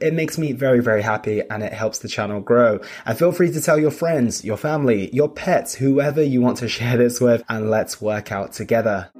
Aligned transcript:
It 0.00 0.14
makes 0.14 0.38
me 0.38 0.52
very, 0.52 0.80
very 0.80 1.02
happy 1.02 1.42
and 1.48 1.62
it 1.62 1.72
helps 1.72 1.98
the 1.98 2.08
channel 2.08 2.40
grow. 2.40 2.80
And 3.06 3.18
feel 3.18 3.32
free 3.32 3.52
to 3.52 3.60
tell 3.60 3.78
your 3.78 3.90
friends, 3.90 4.44
your 4.44 4.56
family, 4.56 5.10
your 5.12 5.28
pets, 5.28 5.74
whoever 5.74 6.22
you 6.22 6.40
want 6.40 6.58
to 6.58 6.68
share 6.78 6.96
this 6.96 7.20
with, 7.20 7.42
and 7.48 7.70
let's 7.70 8.00
work 8.00 8.32
out 8.32 8.52
together. 8.52 9.10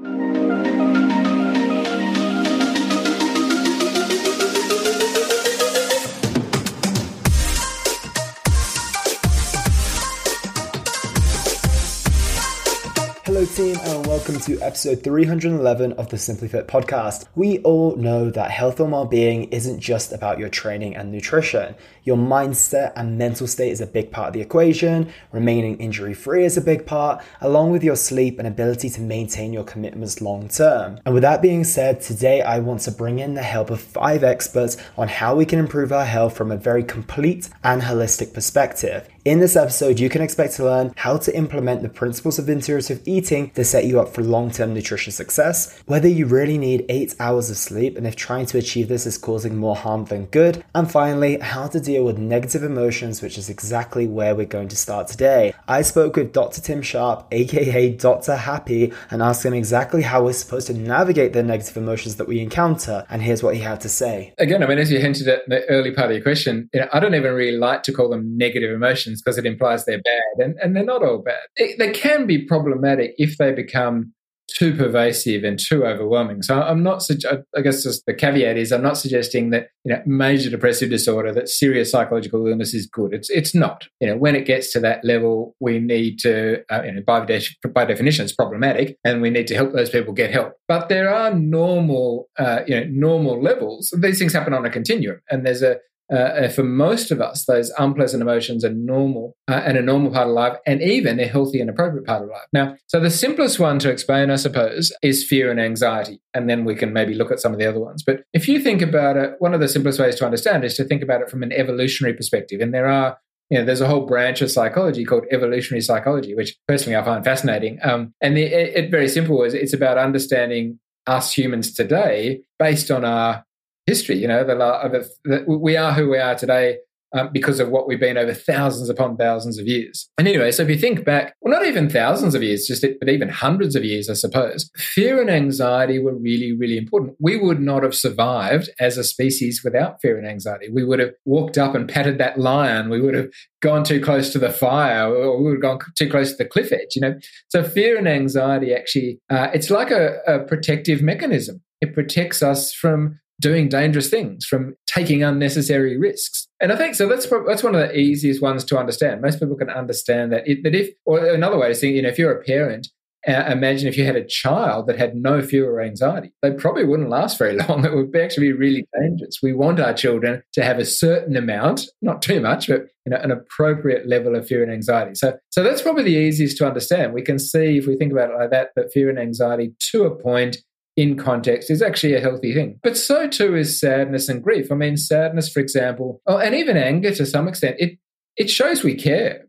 Welcome 14.28 14.44
to 14.44 14.62
episode 14.62 15.02
311 15.02 15.92
of 15.92 16.10
the 16.10 16.18
Simply 16.18 16.48
Fit 16.48 16.68
podcast. 16.68 17.24
We 17.34 17.60
all 17.60 17.96
know 17.96 18.28
that 18.28 18.50
health 18.50 18.78
and 18.78 18.92
well 18.92 19.06
being 19.06 19.44
isn't 19.44 19.80
just 19.80 20.12
about 20.12 20.38
your 20.38 20.50
training 20.50 20.96
and 20.96 21.10
nutrition. 21.10 21.74
Your 22.04 22.18
mindset 22.18 22.92
and 22.94 23.16
mental 23.16 23.46
state 23.46 23.72
is 23.72 23.80
a 23.80 23.86
big 23.86 24.10
part 24.10 24.28
of 24.28 24.34
the 24.34 24.42
equation, 24.42 25.10
remaining 25.32 25.78
injury 25.78 26.12
free 26.12 26.44
is 26.44 26.58
a 26.58 26.60
big 26.60 26.84
part, 26.84 27.24
along 27.40 27.70
with 27.70 27.82
your 27.82 27.96
sleep 27.96 28.38
and 28.38 28.46
ability 28.46 28.90
to 28.90 29.00
maintain 29.00 29.54
your 29.54 29.64
commitments 29.64 30.20
long 30.20 30.48
term. 30.48 31.00
And 31.06 31.14
with 31.14 31.22
that 31.22 31.40
being 31.40 31.64
said, 31.64 32.02
today 32.02 32.42
I 32.42 32.58
want 32.58 32.82
to 32.82 32.90
bring 32.90 33.20
in 33.20 33.32
the 33.32 33.42
help 33.42 33.70
of 33.70 33.80
five 33.80 34.22
experts 34.22 34.76
on 34.98 35.08
how 35.08 35.36
we 35.36 35.46
can 35.46 35.58
improve 35.58 35.90
our 35.90 36.04
health 36.04 36.36
from 36.36 36.52
a 36.52 36.56
very 36.58 36.84
complete 36.84 37.48
and 37.64 37.80
holistic 37.80 38.34
perspective. 38.34 39.08
In 39.28 39.40
this 39.40 39.56
episode, 39.56 40.00
you 40.00 40.08
can 40.08 40.22
expect 40.22 40.54
to 40.54 40.64
learn 40.64 40.94
how 40.96 41.18
to 41.18 41.36
implement 41.36 41.82
the 41.82 41.90
principles 41.90 42.38
of 42.38 42.48
intuitive 42.48 43.02
eating 43.04 43.50
to 43.50 43.62
set 43.62 43.84
you 43.84 44.00
up 44.00 44.14
for 44.14 44.22
long 44.22 44.50
term 44.50 44.72
nutrition 44.72 45.12
success, 45.12 45.82
whether 45.84 46.08
you 46.08 46.24
really 46.24 46.56
need 46.56 46.86
eight 46.88 47.14
hours 47.20 47.50
of 47.50 47.58
sleep 47.58 47.98
and 47.98 48.06
if 48.06 48.16
trying 48.16 48.46
to 48.46 48.56
achieve 48.56 48.88
this 48.88 49.04
is 49.04 49.18
causing 49.18 49.58
more 49.58 49.76
harm 49.76 50.06
than 50.06 50.24
good, 50.24 50.64
and 50.74 50.90
finally, 50.90 51.38
how 51.40 51.66
to 51.66 51.78
deal 51.78 52.04
with 52.04 52.16
negative 52.16 52.62
emotions, 52.62 53.20
which 53.20 53.36
is 53.36 53.50
exactly 53.50 54.06
where 54.06 54.34
we're 54.34 54.46
going 54.46 54.68
to 54.68 54.76
start 54.76 55.08
today. 55.08 55.52
I 55.68 55.82
spoke 55.82 56.16
with 56.16 56.32
Dr. 56.32 56.62
Tim 56.62 56.80
Sharp, 56.80 57.26
aka 57.30 57.90
Dr. 57.90 58.34
Happy, 58.34 58.94
and 59.10 59.20
asked 59.20 59.44
him 59.44 59.52
exactly 59.52 60.00
how 60.00 60.24
we're 60.24 60.32
supposed 60.32 60.68
to 60.68 60.72
navigate 60.72 61.34
the 61.34 61.42
negative 61.42 61.76
emotions 61.76 62.16
that 62.16 62.28
we 62.28 62.40
encounter, 62.40 63.04
and 63.10 63.20
here's 63.20 63.42
what 63.42 63.56
he 63.56 63.60
had 63.60 63.82
to 63.82 63.90
say. 63.90 64.32
Again, 64.38 64.62
I 64.62 64.66
mean, 64.66 64.78
as 64.78 64.90
you 64.90 65.00
hinted 65.00 65.28
at 65.28 65.46
the 65.48 65.66
early 65.66 65.92
part 65.92 66.06
of 66.06 66.12
your 66.12 66.22
question, 66.22 66.70
you 66.72 66.80
know, 66.80 66.88
I 66.94 66.98
don't 66.98 67.14
even 67.14 67.34
really 67.34 67.58
like 67.58 67.82
to 67.82 67.92
call 67.92 68.08
them 68.08 68.38
negative 68.38 68.70
emotions 68.70 69.17
because 69.22 69.38
it 69.38 69.46
implies 69.46 69.84
they're 69.84 70.02
bad, 70.02 70.44
and, 70.44 70.56
and 70.62 70.76
they're 70.76 70.84
not 70.84 71.02
all 71.02 71.18
bad. 71.18 71.46
It, 71.56 71.78
they 71.78 71.92
can 71.92 72.26
be 72.26 72.44
problematic 72.46 73.14
if 73.18 73.38
they 73.38 73.52
become 73.52 74.12
too 74.50 74.74
pervasive 74.74 75.44
and 75.44 75.58
too 75.58 75.84
overwhelming. 75.84 76.42
So 76.42 76.60
I'm 76.60 76.82
not, 76.82 77.06
I 77.54 77.60
guess 77.60 77.82
the 78.06 78.14
caveat 78.14 78.56
is 78.56 78.72
I'm 78.72 78.82
not 78.82 78.96
suggesting 78.96 79.50
that, 79.50 79.68
you 79.84 79.92
know, 79.92 80.02
major 80.06 80.48
depressive 80.48 80.88
disorder, 80.88 81.34
that 81.34 81.50
serious 81.50 81.90
psychological 81.90 82.46
illness 82.46 82.72
is 82.72 82.86
good. 82.86 83.12
It's, 83.12 83.28
it's 83.28 83.54
not. 83.54 83.86
You 84.00 84.08
know, 84.08 84.16
when 84.16 84.34
it 84.34 84.46
gets 84.46 84.72
to 84.72 84.80
that 84.80 85.04
level, 85.04 85.54
we 85.60 85.78
need 85.78 86.18
to, 86.20 86.62
uh, 86.70 86.82
you 86.82 86.92
know, 86.92 87.02
by, 87.06 87.26
de- 87.26 87.68
by 87.74 87.84
definition, 87.84 88.24
it's 88.24 88.34
problematic 88.34 88.96
and 89.04 89.20
we 89.20 89.28
need 89.28 89.48
to 89.48 89.54
help 89.54 89.74
those 89.74 89.90
people 89.90 90.14
get 90.14 90.32
help. 90.32 90.54
But 90.66 90.88
there 90.88 91.12
are 91.12 91.34
normal, 91.34 92.30
uh, 92.38 92.60
you 92.66 92.74
know, 92.74 92.86
normal 92.88 93.42
levels. 93.42 93.92
These 93.98 94.18
things 94.18 94.32
happen 94.32 94.54
on 94.54 94.64
a 94.64 94.70
continuum 94.70 95.20
and 95.28 95.44
there's 95.44 95.62
a, 95.62 95.76
uh, 96.12 96.48
for 96.48 96.62
most 96.62 97.10
of 97.10 97.20
us, 97.20 97.44
those 97.44 97.70
unpleasant 97.78 98.22
emotions 98.22 98.64
are 98.64 98.72
normal 98.72 99.36
uh, 99.48 99.62
and 99.64 99.76
a 99.76 99.82
normal 99.82 100.10
part 100.10 100.28
of 100.28 100.34
life, 100.34 100.56
and 100.66 100.82
even 100.82 101.20
a 101.20 101.26
healthy 101.26 101.60
and 101.60 101.68
appropriate 101.68 102.06
part 102.06 102.22
of 102.22 102.28
life. 102.28 102.46
Now, 102.52 102.76
so 102.86 103.00
the 103.00 103.10
simplest 103.10 103.58
one 103.58 103.78
to 103.80 103.90
explain, 103.90 104.30
I 104.30 104.36
suppose, 104.36 104.92
is 105.02 105.24
fear 105.24 105.50
and 105.50 105.60
anxiety, 105.60 106.20
and 106.34 106.48
then 106.48 106.64
we 106.64 106.74
can 106.74 106.92
maybe 106.92 107.14
look 107.14 107.30
at 107.30 107.40
some 107.40 107.52
of 107.52 107.58
the 107.58 107.66
other 107.66 107.80
ones. 107.80 108.02
But 108.02 108.22
if 108.32 108.48
you 108.48 108.60
think 108.60 108.82
about 108.82 109.16
it, 109.16 109.34
one 109.38 109.54
of 109.54 109.60
the 109.60 109.68
simplest 109.68 110.00
ways 110.00 110.16
to 110.16 110.24
understand 110.24 110.64
is 110.64 110.74
to 110.76 110.84
think 110.84 111.02
about 111.02 111.20
it 111.20 111.30
from 111.30 111.42
an 111.42 111.52
evolutionary 111.52 112.14
perspective, 112.14 112.60
and 112.60 112.72
there 112.72 112.88
are 112.88 113.18
you 113.50 113.58
know, 113.58 113.64
there's 113.64 113.80
a 113.80 113.88
whole 113.88 114.04
branch 114.04 114.42
of 114.42 114.50
psychology 114.50 115.04
called 115.04 115.24
evolutionary 115.30 115.80
psychology, 115.80 116.34
which 116.34 116.54
personally 116.66 116.96
I 116.96 117.02
find 117.02 117.24
fascinating. 117.24 117.78
Um, 117.82 118.12
and 118.20 118.36
the, 118.36 118.42
it, 118.42 118.84
it 118.84 118.90
very 118.90 119.08
simple 119.08 119.42
is 119.42 119.54
it's 119.54 119.72
about 119.72 119.96
understanding 119.96 120.78
us 121.06 121.32
humans 121.32 121.72
today 121.72 122.42
based 122.58 122.90
on 122.90 123.04
our 123.04 123.44
history. 123.88 124.18
You 124.18 124.28
know, 124.28 124.44
the, 124.44 124.54
the, 124.54 125.08
the, 125.24 125.44
we 125.46 125.76
are 125.76 125.92
who 125.92 126.10
we 126.10 126.18
are 126.18 126.34
today 126.34 126.78
um, 127.14 127.30
because 127.32 127.58
of 127.58 127.70
what 127.70 127.88
we've 127.88 128.00
been 128.00 128.18
over 128.18 128.34
thousands 128.34 128.88
upon 128.88 129.16
thousands 129.16 129.58
of 129.58 129.66
years. 129.66 130.10
And 130.18 130.28
anyway, 130.28 130.50
so 130.50 130.62
if 130.62 130.68
you 130.68 130.76
think 130.76 131.04
back, 131.04 131.34
well, 131.40 131.54
not 131.54 131.66
even 131.66 131.88
thousands 131.88 132.34
of 132.34 132.42
years, 132.42 132.66
just 132.66 132.84
but 133.00 133.08
even 133.08 133.28
hundreds 133.28 133.74
of 133.74 133.84
years, 133.84 134.10
I 134.10 134.14
suppose, 134.14 134.70
fear 134.76 135.20
and 135.20 135.30
anxiety 135.30 135.98
were 135.98 136.14
really, 136.14 136.52
really 136.52 136.76
important. 136.76 137.16
We 137.18 137.36
would 137.36 137.60
not 137.60 137.82
have 137.82 137.94
survived 137.94 138.68
as 138.78 138.98
a 138.98 139.04
species 139.04 139.62
without 139.64 140.00
fear 140.02 140.18
and 140.18 140.26
anxiety. 140.26 140.68
We 140.70 140.84
would 140.84 140.98
have 140.98 141.14
walked 141.24 141.56
up 141.56 141.74
and 141.74 141.88
patted 141.88 142.18
that 142.18 142.38
lion. 142.38 142.90
We 142.90 143.00
would 143.00 143.14
have 143.14 143.30
gone 143.62 143.84
too 143.84 144.00
close 144.00 144.30
to 144.32 144.38
the 144.38 144.52
fire, 144.52 145.08
or 145.08 145.38
we 145.38 145.44
would 145.44 145.54
have 145.54 145.62
gone 145.62 145.78
too 145.96 146.10
close 146.10 146.32
to 146.32 146.36
the 146.36 146.44
cliff 146.48 146.72
edge. 146.72 146.94
You 146.94 147.02
know, 147.02 147.14
so 147.48 147.62
fear 147.62 147.96
and 147.96 148.06
anxiety 148.06 148.74
actually, 148.74 149.20
uh, 149.30 149.48
it's 149.54 149.70
like 149.70 149.90
a, 149.90 150.18
a 150.26 150.40
protective 150.40 151.00
mechanism. 151.00 151.62
It 151.80 151.94
protects 151.94 152.42
us 152.42 152.74
from 152.74 153.20
doing 153.40 153.68
dangerous 153.68 154.10
things, 154.10 154.44
from 154.44 154.74
taking 154.86 155.22
unnecessary 155.22 155.96
risks. 155.96 156.48
And 156.60 156.72
I 156.72 156.76
think 156.76 156.94
so. 156.94 157.08
That's 157.08 157.26
that's 157.46 157.62
one 157.62 157.74
of 157.74 157.80
the 157.80 157.96
easiest 157.96 158.42
ones 158.42 158.64
to 158.64 158.78
understand. 158.78 159.22
Most 159.22 159.40
people 159.40 159.56
can 159.56 159.70
understand 159.70 160.32
that. 160.32 160.46
It, 160.48 160.64
that 160.64 160.74
if, 160.74 160.90
or 161.04 161.24
another 161.24 161.58
way 161.58 161.68
to 161.68 161.74
think, 161.74 161.94
you 161.94 162.02
know, 162.02 162.08
if 162.08 162.18
you're 162.18 162.32
a 162.32 162.42
parent, 162.42 162.88
uh, 163.26 163.44
imagine 163.50 163.88
if 163.88 163.96
you 163.96 164.04
had 164.04 164.16
a 164.16 164.24
child 164.24 164.86
that 164.86 164.96
had 164.96 165.16
no 165.16 165.42
fear 165.42 165.70
or 165.70 165.80
anxiety, 165.80 166.32
they 166.40 166.52
probably 166.52 166.84
wouldn't 166.84 167.10
last 167.10 167.38
very 167.38 167.56
long. 167.68 167.84
It 167.84 167.94
would 167.94 168.14
actually 168.16 168.48
be 168.48 168.52
really 168.52 168.86
dangerous. 168.98 169.40
We 169.42 169.52
want 169.52 169.80
our 169.80 169.92
children 169.92 170.42
to 170.54 170.64
have 170.64 170.78
a 170.78 170.84
certain 170.84 171.36
amount, 171.36 171.86
not 172.00 172.22
too 172.22 172.40
much, 172.40 172.68
but 172.68 172.86
you 173.04 173.10
know, 173.10 173.18
an 173.18 173.30
appropriate 173.30 174.06
level 174.06 174.36
of 174.36 174.46
fear 174.46 174.62
and 174.62 174.72
anxiety. 174.72 175.14
So, 175.14 175.36
so 175.50 175.62
that's 175.62 175.82
probably 175.82 176.04
the 176.04 176.10
easiest 176.10 176.56
to 176.58 176.66
understand. 176.66 177.12
We 177.12 177.22
can 177.22 177.38
see 177.38 177.78
if 177.78 177.86
we 177.86 177.96
think 177.96 178.12
about 178.12 178.30
it 178.30 178.36
like 178.36 178.50
that, 178.50 178.70
that 178.76 178.92
fear 178.92 179.10
and 179.10 179.18
anxiety 179.18 179.74
to 179.92 180.04
a 180.04 180.14
point 180.14 180.58
in 180.98 181.16
context 181.16 181.70
is 181.70 181.80
actually 181.80 182.14
a 182.14 182.20
healthy 182.20 182.52
thing. 182.52 182.80
But 182.82 182.96
so 182.96 183.28
too 183.28 183.54
is 183.54 183.78
sadness 183.78 184.28
and 184.28 184.42
grief. 184.42 184.72
I 184.72 184.74
mean, 184.74 184.96
sadness, 184.96 185.48
for 185.48 185.60
example, 185.60 186.20
oh, 186.26 186.38
and 186.38 186.56
even 186.56 186.76
anger 186.76 187.14
to 187.14 187.24
some 187.24 187.46
extent, 187.46 187.76
it, 187.78 188.00
it 188.36 188.50
shows 188.50 188.82
we 188.82 188.96
care 188.96 189.44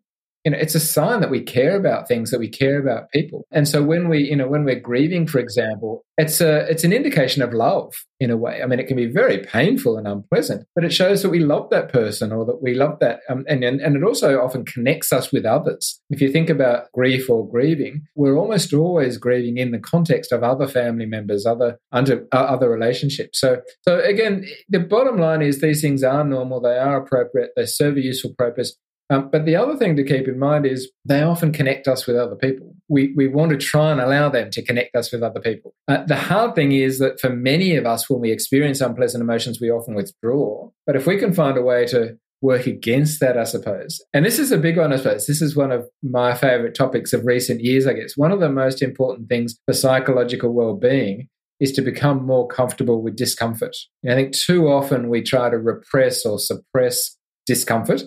you 0.50 0.56
know, 0.56 0.62
it's 0.62 0.74
a 0.74 0.80
sign 0.80 1.22
that 1.22 1.30
we 1.30 1.42
care 1.42 1.76
about 1.76 2.08
things, 2.08 2.32
that 2.32 2.40
we 2.40 2.50
care 2.50 2.80
about 2.80 3.12
people. 3.12 3.46
And 3.52 3.68
so 3.68 3.84
when 3.84 4.10
we, 4.10 4.24
you 4.24 4.36
know, 4.36 4.48
when 4.48 4.66
we're 4.66 4.80
grieving, 4.80 5.28
for 5.28 5.38
example, 5.38 6.04
it's 6.18 6.42
a, 6.42 6.68
it's 6.68 6.84
an 6.84 6.92
indication 6.92 7.44
of 7.44 7.54
love 7.54 7.94
in 8.20 8.32
a 8.32 8.36
way. 8.36 8.60
I 8.64 8.66
mean, 8.66 8.80
it 8.80 8.88
can 8.88 8.98
be 8.98 9.06
very 9.06 9.38
painful 9.38 9.96
and 9.96 10.08
unpleasant, 10.08 10.66
but 10.74 10.84
it 10.84 10.92
shows 10.92 11.22
that 11.22 11.30
we 11.30 11.38
love 11.40 11.70
that 11.70 11.90
person 11.90 12.32
or 12.32 12.46
that 12.46 12.64
we 12.64 12.74
love 12.74 12.98
that. 13.00 13.20
Um, 13.30 13.46
and, 13.48 13.64
and, 13.64 13.80
and 13.80 13.96
it 13.96 14.04
also 14.04 14.42
often 14.42 14.66
connects 14.66 15.14
us 15.14 15.32
with 15.32 15.46
others. 15.46 16.02
If 16.10 16.20
you 16.20 16.32
think 16.32 16.50
about 16.50 16.92
grief 16.94 17.30
or 17.30 17.48
grieving, 17.48 18.08
we're 18.16 18.36
almost 18.36 18.74
always 18.74 19.20
grieving 19.20 19.60
in 19.60 19.70
the 19.70 19.78
context 19.78 20.32
of 20.32 20.42
other 20.42 20.68
family 20.68 21.06
members, 21.06 21.46
other, 21.46 21.78
under, 21.92 22.26
uh, 22.32 22.38
other 22.38 22.72
relationships. 22.72 23.40
So, 23.40 23.62
so 23.88 24.00
again, 24.00 24.48
the 24.68 24.80
bottom 24.80 25.18
line 25.18 25.44
is 25.44 25.62
these 25.62 25.82
things 25.82 26.04
are 26.04 26.24
normal. 26.24 26.60
They 26.60 26.80
are 26.80 26.98
appropriate. 26.98 27.52
They 27.56 27.68
serve 27.68 27.98
a 27.98 28.02
useful 28.02 28.34
purpose. 28.36 28.76
Um, 29.10 29.30
but 29.32 29.46
the 29.46 29.56
other 29.56 29.76
thing 29.76 29.96
to 29.96 30.04
keep 30.04 30.28
in 30.28 30.38
mind 30.38 30.66
is 30.66 30.92
they 31.06 31.24
often 31.24 31.52
connect 31.52 31.88
us 31.88 32.06
with 32.06 32.16
other 32.16 32.36
people. 32.36 32.76
we, 32.90 33.14
we 33.16 33.28
want 33.28 33.52
to 33.52 33.58
try 33.58 33.92
and 33.92 34.00
allow 34.00 34.30
them 34.30 34.52
to 34.52 34.64
connect 34.64 34.96
us 34.96 35.12
with 35.12 35.24
other 35.24 35.40
people. 35.40 35.74
Uh, 35.88 36.04
the 36.06 36.16
hard 36.16 36.56
thing 36.56 36.72
is 36.72 37.00
that 37.00 37.20
for 37.20 37.30
many 37.30 37.76
of 37.76 37.86
us, 37.86 38.10
when 38.10 38.20
we 38.20 38.32
experience 38.32 38.82
unpleasant 38.82 39.24
emotions, 39.24 39.60
we 39.60 39.72
often 39.72 39.96
withdraw. 39.96 40.70
But 40.86 40.96
if 40.96 41.08
we 41.08 41.18
can 41.18 41.34
find 41.34 41.58
a 41.58 41.62
way 41.62 41.86
to 41.88 42.18
work 42.42 42.68
against 42.68 43.20
that, 43.20 43.38
I 43.38 43.44
suppose. 43.44 44.02
And 44.14 44.26
this 44.26 44.40
is 44.40 44.52
a 44.52 44.58
big 44.58 44.78
one, 44.78 44.94
I 44.94 44.98
suppose. 44.98 45.28
This 45.28 45.42
is 45.42 45.56
one 45.56 45.72
of 45.72 45.86
my 46.02 46.34
favorite 46.34 46.76
topics 46.76 47.12
of 47.12 47.26
recent 47.26 47.62
years, 47.62 47.86
I 47.86 47.94
guess. 47.94 48.16
One 48.16 48.32
of 48.32 48.40
the 48.40 48.50
most 48.50 48.82
important 48.82 49.28
things 49.28 49.58
for 49.66 49.74
psychological 49.74 50.54
well 50.54 50.76
being 50.76 51.28
is 51.60 51.74
to 51.74 51.82
become 51.82 52.26
more 52.26 52.48
comfortable 52.48 53.02
with 53.02 53.18
discomfort. 53.18 53.76
I 54.10 54.14
think 54.14 54.34
too 54.34 54.68
often 54.68 55.10
we 55.10 55.22
try 55.22 55.50
to 55.50 55.58
repress 55.58 56.26
or 56.26 56.40
suppress 56.40 57.18
discomfort 57.46 58.04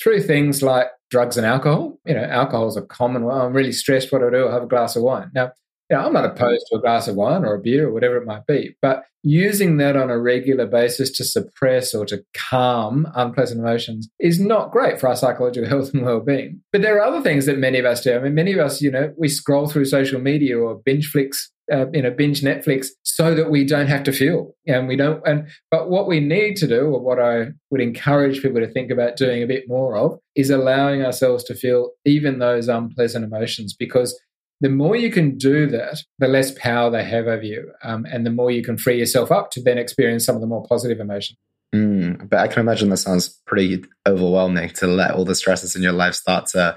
through 0.00 0.22
things 0.22 0.62
like 0.62 0.88
drugs 1.10 1.36
and 1.36 1.46
alcohol. 1.46 1.98
You 2.04 2.14
know, 2.14 2.24
alcohol 2.24 2.68
is 2.68 2.76
a 2.76 2.82
common 2.82 3.24
one. 3.24 3.40
I'm 3.40 3.52
really 3.52 3.72
stressed. 3.72 4.12
What 4.12 4.20
do 4.20 4.28
I 4.28 4.30
do? 4.30 4.46
I'll 4.46 4.52
have 4.52 4.62
a 4.62 4.68
glass 4.68 4.96
of 4.96 5.02
wine. 5.02 5.30
Now, 5.34 5.52
you 5.90 5.96
know, 5.96 6.06
I'm 6.06 6.12
not 6.12 6.24
opposed 6.24 6.66
to 6.68 6.78
a 6.78 6.80
glass 6.80 7.08
of 7.08 7.16
wine 7.16 7.44
or 7.44 7.54
a 7.54 7.60
beer 7.60 7.88
or 7.88 7.92
whatever 7.92 8.16
it 8.16 8.26
might 8.26 8.46
be, 8.46 8.74
but 8.80 9.04
using 9.22 9.76
that 9.78 9.96
on 9.96 10.10
a 10.10 10.18
regular 10.18 10.66
basis 10.66 11.10
to 11.10 11.24
suppress 11.24 11.94
or 11.94 12.04
to 12.06 12.24
calm 12.34 13.06
unpleasant 13.14 13.60
emotions 13.60 14.08
is 14.18 14.40
not 14.40 14.70
great 14.70 14.98
for 14.98 15.08
our 15.08 15.16
psychological 15.16 15.68
health 15.68 15.92
and 15.92 16.04
well-being. 16.04 16.62
But 16.72 16.82
there 16.82 16.96
are 16.96 17.04
other 17.04 17.22
things 17.22 17.46
that 17.46 17.58
many 17.58 17.78
of 17.78 17.84
us 17.84 18.02
do. 18.02 18.14
I 18.14 18.18
mean, 18.20 18.34
many 18.34 18.52
of 18.52 18.60
us, 18.60 18.80
you 18.80 18.90
know, 18.90 19.12
we 19.18 19.28
scroll 19.28 19.68
through 19.68 19.86
social 19.86 20.20
media 20.20 20.58
or 20.58 20.76
binge 20.76 21.08
flicks 21.08 21.50
uh, 21.72 21.86
you 21.92 22.02
know 22.02 22.10
binge 22.10 22.42
netflix 22.42 22.88
so 23.02 23.34
that 23.34 23.50
we 23.50 23.64
don't 23.64 23.86
have 23.86 24.02
to 24.02 24.12
feel 24.12 24.54
and 24.66 24.86
we 24.86 24.96
don't 24.96 25.26
and 25.26 25.48
but 25.70 25.88
what 25.88 26.06
we 26.06 26.20
need 26.20 26.56
to 26.56 26.66
do 26.66 26.82
or 26.82 27.00
what 27.00 27.18
i 27.18 27.46
would 27.70 27.80
encourage 27.80 28.42
people 28.42 28.60
to 28.60 28.70
think 28.70 28.90
about 28.90 29.16
doing 29.16 29.42
a 29.42 29.46
bit 29.46 29.64
more 29.66 29.96
of 29.96 30.18
is 30.36 30.50
allowing 30.50 31.02
ourselves 31.02 31.42
to 31.42 31.54
feel 31.54 31.90
even 32.04 32.38
those 32.38 32.68
unpleasant 32.68 33.24
emotions 33.24 33.74
because 33.74 34.18
the 34.60 34.68
more 34.68 34.96
you 34.96 35.10
can 35.10 35.36
do 35.36 35.66
that 35.66 35.98
the 36.18 36.28
less 36.28 36.52
power 36.52 36.90
they 36.90 37.04
have 37.04 37.26
over 37.26 37.42
you 37.42 37.70
um, 37.82 38.06
and 38.10 38.24
the 38.24 38.30
more 38.30 38.50
you 38.50 38.62
can 38.62 38.76
free 38.76 38.98
yourself 38.98 39.32
up 39.32 39.50
to 39.50 39.62
then 39.62 39.78
experience 39.78 40.24
some 40.24 40.34
of 40.34 40.40
the 40.40 40.46
more 40.46 40.64
positive 40.66 41.00
emotions. 41.00 41.38
Mm, 41.74 42.28
but 42.28 42.38
i 42.38 42.46
can 42.46 42.60
imagine 42.60 42.88
that 42.90 42.98
sounds 42.98 43.28
pretty 43.46 43.84
overwhelming 44.06 44.68
to 44.70 44.86
let 44.86 45.12
all 45.12 45.24
the 45.24 45.34
stresses 45.34 45.74
in 45.74 45.82
your 45.82 45.92
life 45.92 46.14
start 46.14 46.46
to 46.48 46.76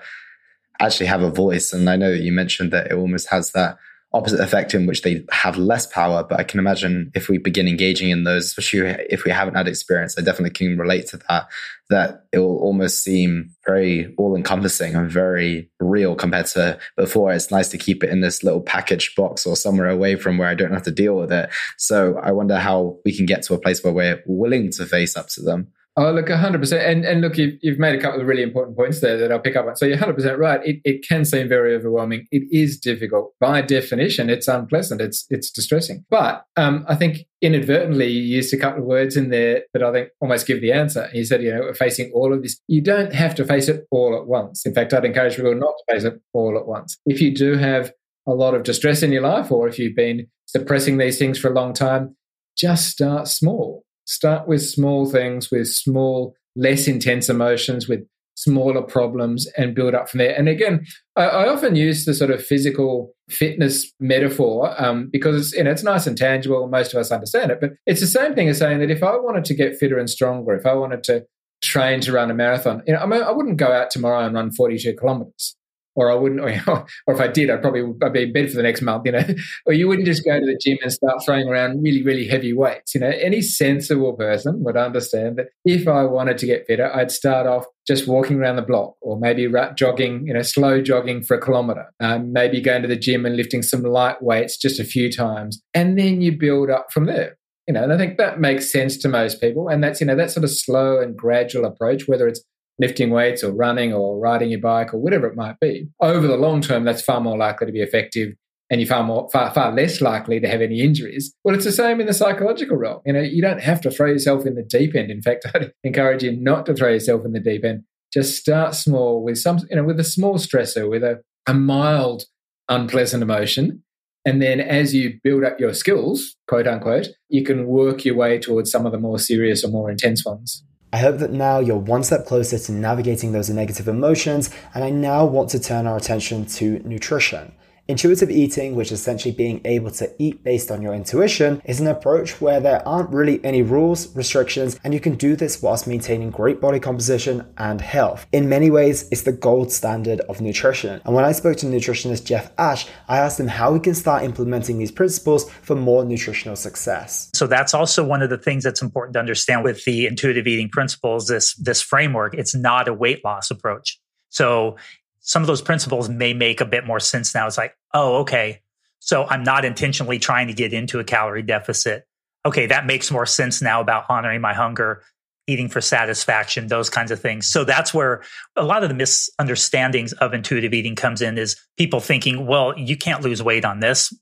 actually 0.79 1.07
have 1.07 1.21
a 1.21 1.29
voice. 1.29 1.73
And 1.73 1.89
i 1.89 1.95
know 1.95 2.11
that 2.11 2.21
you 2.21 2.31
mentioned 2.31 2.71
that 2.71 2.87
it 2.87 2.93
almost 2.93 3.29
has 3.29 3.51
that 3.51 3.77
opposite 4.13 4.39
effect 4.39 4.73
in 4.73 4.85
which 4.85 5.01
they 5.01 5.25
have 5.31 5.57
less 5.57 5.85
power. 5.85 6.23
But 6.23 6.39
I 6.39 6.43
can 6.43 6.59
imagine 6.59 7.11
if 7.13 7.27
we 7.27 7.37
begin 7.37 7.67
engaging 7.67 8.09
in 8.09 8.23
those, 8.23 8.45
especially 8.45 8.89
if 9.09 9.25
we 9.25 9.31
haven't 9.31 9.55
had 9.55 9.67
experience, 9.67 10.17
I 10.17 10.21
definitely 10.21 10.51
can 10.51 10.77
relate 10.77 11.07
to 11.07 11.17
that, 11.29 11.47
that 11.89 12.25
it 12.31 12.39
will 12.39 12.57
almost 12.57 13.03
seem 13.03 13.51
very 13.65 14.13
all 14.17 14.35
encompassing 14.35 14.95
and 14.95 15.11
very 15.11 15.69
real 15.79 16.15
compared 16.15 16.45
to 16.47 16.79
before. 16.95 17.33
It's 17.33 17.51
nice 17.51 17.67
to 17.69 17.77
keep 17.77 18.03
it 18.03 18.09
in 18.09 18.21
this 18.21 18.43
little 18.43 18.61
packaged 18.61 19.15
box 19.15 19.45
or 19.45 19.55
somewhere 19.55 19.89
away 19.89 20.15
from 20.15 20.37
where 20.37 20.47
I 20.47 20.55
don't 20.55 20.73
have 20.73 20.83
to 20.83 20.91
deal 20.91 21.17
with 21.17 21.31
it. 21.31 21.49
So 21.77 22.17
I 22.19 22.31
wonder 22.31 22.57
how 22.57 22.97
we 23.03 23.15
can 23.15 23.25
get 23.25 23.43
to 23.43 23.53
a 23.53 23.59
place 23.59 23.83
where 23.83 23.93
we're 23.93 24.23
willing 24.25 24.71
to 24.71 24.85
face 24.85 25.17
up 25.17 25.27
to 25.29 25.41
them. 25.41 25.67
Oh, 25.99 26.11
look, 26.11 26.27
100%. 26.27 26.87
And, 26.87 27.03
and 27.05 27.21
look, 27.21 27.39
you've, 27.39 27.55
you've 27.63 27.79
made 27.79 27.97
a 27.97 28.01
couple 28.01 28.21
of 28.21 28.27
really 28.27 28.43
important 28.43 28.77
points 28.77 29.01
there 29.01 29.17
that 29.17 29.31
I'll 29.31 29.39
pick 29.39 29.55
up 29.55 29.65
on. 29.65 29.75
So 29.75 29.87
you're 29.87 29.97
100% 29.97 30.37
right. 30.37 30.63
It, 30.63 30.79
it 30.83 31.03
can 31.07 31.25
seem 31.25 31.49
very 31.49 31.75
overwhelming. 31.75 32.27
It 32.31 32.43
is 32.51 32.79
difficult. 32.79 33.33
By 33.39 33.63
definition, 33.63 34.29
it's 34.29 34.47
unpleasant. 34.47 35.01
It's, 35.01 35.25
it's 35.31 35.49
distressing. 35.49 36.05
But 36.11 36.45
um, 36.55 36.85
I 36.87 36.93
think 36.93 37.21
inadvertently 37.41 38.11
you 38.11 38.21
used 38.21 38.53
a 38.53 38.57
couple 38.57 38.81
of 38.81 38.85
words 38.85 39.17
in 39.17 39.31
there 39.31 39.63
that 39.73 39.81
I 39.81 39.91
think 39.91 40.09
almost 40.21 40.45
give 40.45 40.61
the 40.61 40.71
answer. 40.71 41.09
You 41.15 41.25
said, 41.25 41.41
you 41.41 41.51
know, 41.51 41.73
facing 41.73 42.11
all 42.13 42.31
of 42.31 42.43
this. 42.43 42.61
You 42.67 42.83
don't 42.83 43.11
have 43.13 43.33
to 43.33 43.43
face 43.43 43.67
it 43.67 43.87
all 43.89 44.15
at 44.15 44.27
once. 44.27 44.67
In 44.67 44.75
fact, 44.75 44.93
I'd 44.93 45.03
encourage 45.03 45.35
people 45.35 45.55
not 45.55 45.73
to 45.79 45.93
face 45.93 46.03
it 46.03 46.21
all 46.31 46.59
at 46.59 46.67
once. 46.67 46.99
If 47.07 47.21
you 47.21 47.33
do 47.33 47.57
have 47.57 47.91
a 48.27 48.33
lot 48.33 48.53
of 48.53 48.61
distress 48.61 49.01
in 49.01 49.11
your 49.11 49.23
life, 49.23 49.51
or 49.51 49.67
if 49.67 49.79
you've 49.79 49.95
been 49.95 50.27
suppressing 50.45 50.99
these 50.99 51.17
things 51.17 51.39
for 51.39 51.49
a 51.49 51.55
long 51.55 51.73
time, 51.73 52.15
just 52.55 52.89
start 52.89 53.27
small 53.27 53.83
Start 54.07 54.47
with 54.47 54.61
small 54.61 55.05
things, 55.05 55.51
with 55.51 55.67
small, 55.67 56.33
less 56.55 56.87
intense 56.87 57.29
emotions, 57.29 57.87
with 57.87 58.07
smaller 58.35 58.81
problems, 58.81 59.47
and 59.57 59.75
build 59.75 59.93
up 59.93 60.09
from 60.09 60.19
there. 60.19 60.33
And 60.33 60.47
again, 60.47 60.85
I, 61.15 61.23
I 61.23 61.49
often 61.49 61.75
use 61.75 62.05
the 62.05 62.13
sort 62.13 62.31
of 62.31 62.43
physical 62.43 63.13
fitness 63.29 63.91
metaphor 63.99 64.73
um, 64.81 65.09
because 65.11 65.35
it's, 65.35 65.53
you 65.53 65.63
know, 65.63 65.71
it's 65.71 65.83
nice 65.83 66.07
and 66.07 66.17
tangible. 66.17 66.67
Most 66.67 66.93
of 66.93 66.99
us 66.99 67.11
understand 67.11 67.51
it, 67.51 67.59
but 67.59 67.71
it's 67.85 67.99
the 67.99 68.07
same 68.07 68.33
thing 68.33 68.47
as 68.47 68.59
saying 68.59 68.79
that 68.79 68.91
if 68.91 69.03
I 69.03 69.17
wanted 69.17 69.43
to 69.45 69.53
get 69.53 69.75
fitter 69.75 69.97
and 69.97 70.09
stronger, 70.09 70.55
if 70.55 70.65
I 70.65 70.73
wanted 70.73 71.03
to 71.05 71.25
train 71.61 71.99
to 72.01 72.13
run 72.13 72.31
a 72.31 72.33
marathon, 72.33 72.83
you 72.87 72.93
know, 72.93 72.99
I, 72.99 73.05
mean, 73.05 73.21
I 73.21 73.31
wouldn't 73.31 73.57
go 73.57 73.71
out 73.71 73.91
tomorrow 73.91 74.25
and 74.25 74.33
run 74.33 74.51
42 74.51 74.95
kilometers 74.95 75.57
or 75.97 76.11
I 76.11 76.15
wouldn't, 76.15 76.39
or, 76.39 76.49
or 77.07 77.13
if 77.13 77.19
I 77.19 77.27
did, 77.27 77.49
I'd 77.49 77.61
probably 77.61 77.83
I'd 78.03 78.13
be 78.13 78.23
in 78.23 78.33
bed 78.33 78.49
for 78.49 78.55
the 78.55 78.63
next 78.63 78.81
month, 78.81 79.05
you 79.05 79.11
know. 79.11 79.25
or 79.65 79.73
you 79.73 79.87
wouldn't 79.87 80.07
just 80.07 80.23
go 80.23 80.39
to 80.39 80.45
the 80.45 80.57
gym 80.61 80.77
and 80.81 80.93
start 80.93 81.25
throwing 81.25 81.47
around 81.47 81.81
really, 81.81 82.03
really 82.03 82.27
heavy 82.27 82.53
weights. 82.53 82.93
You 82.93 83.01
know, 83.01 83.09
any 83.09 83.41
sensible 83.41 84.13
person 84.13 84.63
would 84.63 84.77
understand 84.77 85.37
that 85.37 85.47
if 85.65 85.87
I 85.87 86.03
wanted 86.03 86.37
to 86.37 86.45
get 86.45 86.67
fitter, 86.67 86.95
I'd 86.95 87.11
start 87.11 87.47
off 87.47 87.65
just 87.87 88.07
walking 88.07 88.37
around 88.37 88.57
the 88.57 88.61
block, 88.61 88.95
or 89.01 89.19
maybe 89.19 89.51
jogging, 89.75 90.27
you 90.27 90.33
know, 90.33 90.41
slow 90.41 90.81
jogging 90.81 91.23
for 91.23 91.37
a 91.37 91.41
kilometer, 91.41 91.91
um, 91.99 92.31
maybe 92.31 92.61
going 92.61 92.83
to 92.83 92.87
the 92.87 92.97
gym 92.97 93.25
and 93.25 93.35
lifting 93.35 93.63
some 93.63 93.81
light 93.81 94.21
weights 94.21 94.57
just 94.57 94.79
a 94.79 94.83
few 94.83 95.11
times, 95.11 95.61
and 95.73 95.97
then 95.97 96.21
you 96.21 96.37
build 96.37 96.69
up 96.69 96.91
from 96.91 97.05
there 97.05 97.37
you 97.67 97.73
know, 97.73 97.83
and 97.83 97.91
I 97.91 97.97
think 97.97 98.17
that 98.17 98.39
makes 98.39 98.71
sense 98.71 98.95
to 98.99 99.09
most 99.09 99.41
people. 99.41 99.67
And 99.67 99.83
that's, 99.83 99.99
you 99.99 100.07
know, 100.07 100.15
that 100.15 100.31
sort 100.31 100.45
of 100.45 100.51
slow 100.51 101.01
and 101.01 101.17
gradual 101.17 101.65
approach, 101.65 102.07
whether 102.07 102.25
it's 102.25 102.41
lifting 102.79 103.09
weights 103.09 103.43
or 103.43 103.51
running 103.51 103.93
or 103.93 104.19
riding 104.19 104.49
your 104.49 104.61
bike 104.61 104.93
or 104.93 104.97
whatever 104.97 105.27
it 105.27 105.35
might 105.35 105.59
be. 105.59 105.87
Over 105.99 106.27
the 106.27 106.37
long 106.37 106.61
term, 106.61 106.83
that's 106.83 107.01
far 107.01 107.19
more 107.21 107.37
likely 107.37 107.67
to 107.67 107.73
be 107.73 107.81
effective 107.81 108.33
and 108.69 108.81
you're 108.81 108.87
far 108.87 109.03
more 109.03 109.29
far 109.31 109.53
far 109.53 109.71
less 109.71 110.01
likely 110.01 110.39
to 110.39 110.47
have 110.47 110.61
any 110.61 110.81
injuries. 110.81 111.33
Well, 111.43 111.55
it's 111.55 111.65
the 111.65 111.71
same 111.71 111.99
in 111.99 112.07
the 112.07 112.13
psychological 112.13 112.77
realm. 112.77 113.01
You 113.05 113.13
know, 113.13 113.21
you 113.21 113.41
don't 113.41 113.61
have 113.61 113.81
to 113.81 113.91
throw 113.91 114.07
yourself 114.07 114.45
in 114.45 114.55
the 114.55 114.63
deep 114.63 114.95
end. 114.95 115.11
In 115.11 115.21
fact, 115.21 115.45
I'd 115.55 115.71
encourage 115.83 116.23
you 116.23 116.31
not 116.35 116.65
to 116.65 116.73
throw 116.73 116.89
yourself 116.89 117.25
in 117.25 117.33
the 117.33 117.39
deep 117.39 117.63
end. 117.63 117.83
Just 118.13 118.37
start 118.37 118.73
small 118.73 119.23
with 119.23 119.37
some, 119.37 119.59
you 119.69 119.75
know, 119.75 119.83
with 119.83 119.99
a 119.99 120.03
small 120.03 120.35
stressor, 120.35 120.89
with 120.89 121.03
a, 121.03 121.21
a 121.45 121.53
mild 121.53 122.23
unpleasant 122.69 123.23
emotion. 123.23 123.83
And 124.25 124.41
then 124.41 124.59
as 124.59 124.93
you 124.93 125.19
build 125.23 125.43
up 125.45 125.59
your 125.59 125.73
skills, 125.73 126.35
quote 126.47 126.67
unquote, 126.67 127.07
you 127.29 127.43
can 127.43 127.65
work 127.65 128.03
your 128.03 128.15
way 128.15 128.39
towards 128.39 128.71
some 128.71 128.85
of 128.85 128.91
the 128.91 128.97
more 128.97 129.19
serious 129.19 129.63
or 129.63 129.69
more 129.69 129.89
intense 129.89 130.25
ones. 130.25 130.63
I 130.93 130.97
hope 130.99 131.17
that 131.17 131.31
now 131.31 131.59
you're 131.59 131.75
one 131.75 132.03
step 132.03 132.25
closer 132.25 132.57
to 132.57 132.71
navigating 132.71 133.33
those 133.33 133.49
negative 133.49 133.89
emotions, 133.89 134.49
and 134.73 134.85
I 134.85 134.89
now 134.89 135.25
want 135.25 135.49
to 135.49 135.59
turn 135.59 135.85
our 135.85 135.97
attention 135.97 136.45
to 136.45 136.79
nutrition. 136.79 137.51
Intuitive 137.89 138.29
eating, 138.29 138.75
which 138.75 138.91
is 138.91 138.99
essentially 138.99 139.33
being 139.33 139.61
able 139.63 139.91
to 139.91 140.13
eat 140.19 140.43
based 140.43 140.71
on 140.71 140.81
your 140.81 140.93
intuition, 140.93 141.61
is 141.63 141.79
an 141.79 141.87
approach 141.87 142.41
where 142.41 142.59
there 142.59 142.85
aren't 142.85 143.09
really 143.11 143.43
any 143.45 143.61
rules, 143.61 144.13
restrictions, 144.13 144.77
and 144.83 144.93
you 144.93 144.99
can 144.99 145.15
do 145.15 145.37
this 145.37 145.61
whilst 145.61 145.87
maintaining 145.87 146.29
great 146.29 146.59
body 146.59 146.81
composition 146.81 147.47
and 147.57 147.79
health. 147.79 148.27
In 148.33 148.49
many 148.49 148.69
ways, 148.69 149.07
it's 149.09 149.21
the 149.21 149.31
gold 149.31 149.71
standard 149.71 150.19
of 150.21 150.41
nutrition. 150.41 151.01
And 151.05 151.15
when 151.15 151.23
I 151.23 151.31
spoke 151.31 151.55
to 151.57 151.65
nutritionist 151.65 152.25
Jeff 152.25 152.51
Ash, 152.57 152.85
I 153.07 153.19
asked 153.19 153.39
him 153.39 153.47
how 153.47 153.71
we 153.71 153.79
can 153.79 153.95
start 153.95 154.23
implementing 154.23 154.79
these 154.79 154.91
principles 154.91 155.49
for 155.61 155.75
more 155.75 156.03
nutritional 156.03 156.57
success. 156.57 157.29
So 157.35 157.47
that's 157.47 157.73
also 157.73 158.03
one 158.03 158.21
of 158.21 158.29
the 158.29 158.37
things 158.37 158.65
that's 158.65 158.81
important 158.81 159.13
to 159.13 159.19
understand 159.19 159.63
with 159.63 159.85
the 159.85 160.07
intuitive 160.07 160.45
eating 160.45 160.67
principles, 160.67 161.27
this, 161.27 161.53
this 161.55 161.81
framework. 161.81 162.33
It's 162.33 162.53
not 162.53 162.89
a 162.89 162.93
weight 162.93 163.23
loss 163.23 163.49
approach. 163.49 163.97
So 164.27 164.75
some 165.19 165.41
of 165.41 165.47
those 165.47 165.61
principles 165.61 166.09
may 166.09 166.33
make 166.33 166.61
a 166.61 166.65
bit 166.65 166.85
more 166.85 166.99
sense 166.99 167.33
now. 167.33 167.47
It's 167.47 167.57
like, 167.57 167.76
oh, 167.93 168.17
okay. 168.17 168.61
So 168.99 169.25
I'm 169.25 169.43
not 169.43 169.65
intentionally 169.65 170.19
trying 170.19 170.47
to 170.47 170.53
get 170.53 170.73
into 170.73 170.99
a 170.99 171.03
calorie 171.03 171.41
deficit. 171.41 172.05
Okay, 172.45 172.65
that 172.67 172.85
makes 172.85 173.11
more 173.11 173.25
sense 173.25 173.61
now 173.61 173.81
about 173.81 174.05
honoring 174.09 174.41
my 174.41 174.53
hunger, 174.53 175.03
eating 175.47 175.69
for 175.69 175.81
satisfaction, 175.81 176.67
those 176.67 176.89
kinds 176.89 177.11
of 177.11 177.19
things. 177.19 177.47
So 177.47 177.63
that's 177.63 177.93
where 177.93 178.23
a 178.55 178.63
lot 178.63 178.83
of 178.83 178.89
the 178.89 178.95
misunderstandings 178.95 180.13
of 180.13 180.33
intuitive 180.33 180.73
eating 180.73 180.95
comes 180.95 181.21
in 181.21 181.37
is 181.37 181.55
people 181.77 181.99
thinking, 181.99 182.45
well, 182.45 182.77
you 182.77 182.97
can't 182.97 183.23
lose 183.23 183.41
weight 183.41 183.65
on 183.65 183.79
this. 183.79 184.13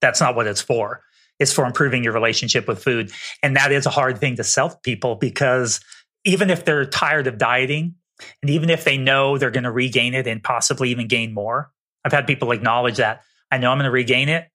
That's 0.00 0.20
not 0.20 0.36
what 0.36 0.46
it's 0.46 0.60
for. 0.60 1.02
It's 1.38 1.52
for 1.52 1.66
improving 1.66 2.04
your 2.04 2.12
relationship 2.12 2.68
with 2.68 2.82
food. 2.82 3.10
And 3.42 3.56
that 3.56 3.72
is 3.72 3.86
a 3.86 3.90
hard 3.90 4.18
thing 4.18 4.36
to 4.36 4.44
sell 4.44 4.78
people 4.82 5.16
because 5.16 5.80
even 6.24 6.50
if 6.50 6.64
they're 6.64 6.86
tired 6.86 7.26
of 7.26 7.38
dieting, 7.38 7.94
and 8.42 8.50
even 8.50 8.70
if 8.70 8.84
they 8.84 8.96
know 8.96 9.36
they're 9.36 9.50
going 9.50 9.64
to 9.64 9.70
regain 9.70 10.14
it 10.14 10.26
and 10.26 10.42
possibly 10.42 10.90
even 10.90 11.06
gain 11.06 11.34
more, 11.34 11.70
I've 12.06 12.12
had 12.12 12.28
people 12.28 12.52
acknowledge 12.52 12.98
that 12.98 13.22
I 13.50 13.58
know 13.58 13.72
I'm 13.72 13.78
going 13.78 13.86
to 13.86 13.90
regain 13.90 14.28
it. 14.28 14.46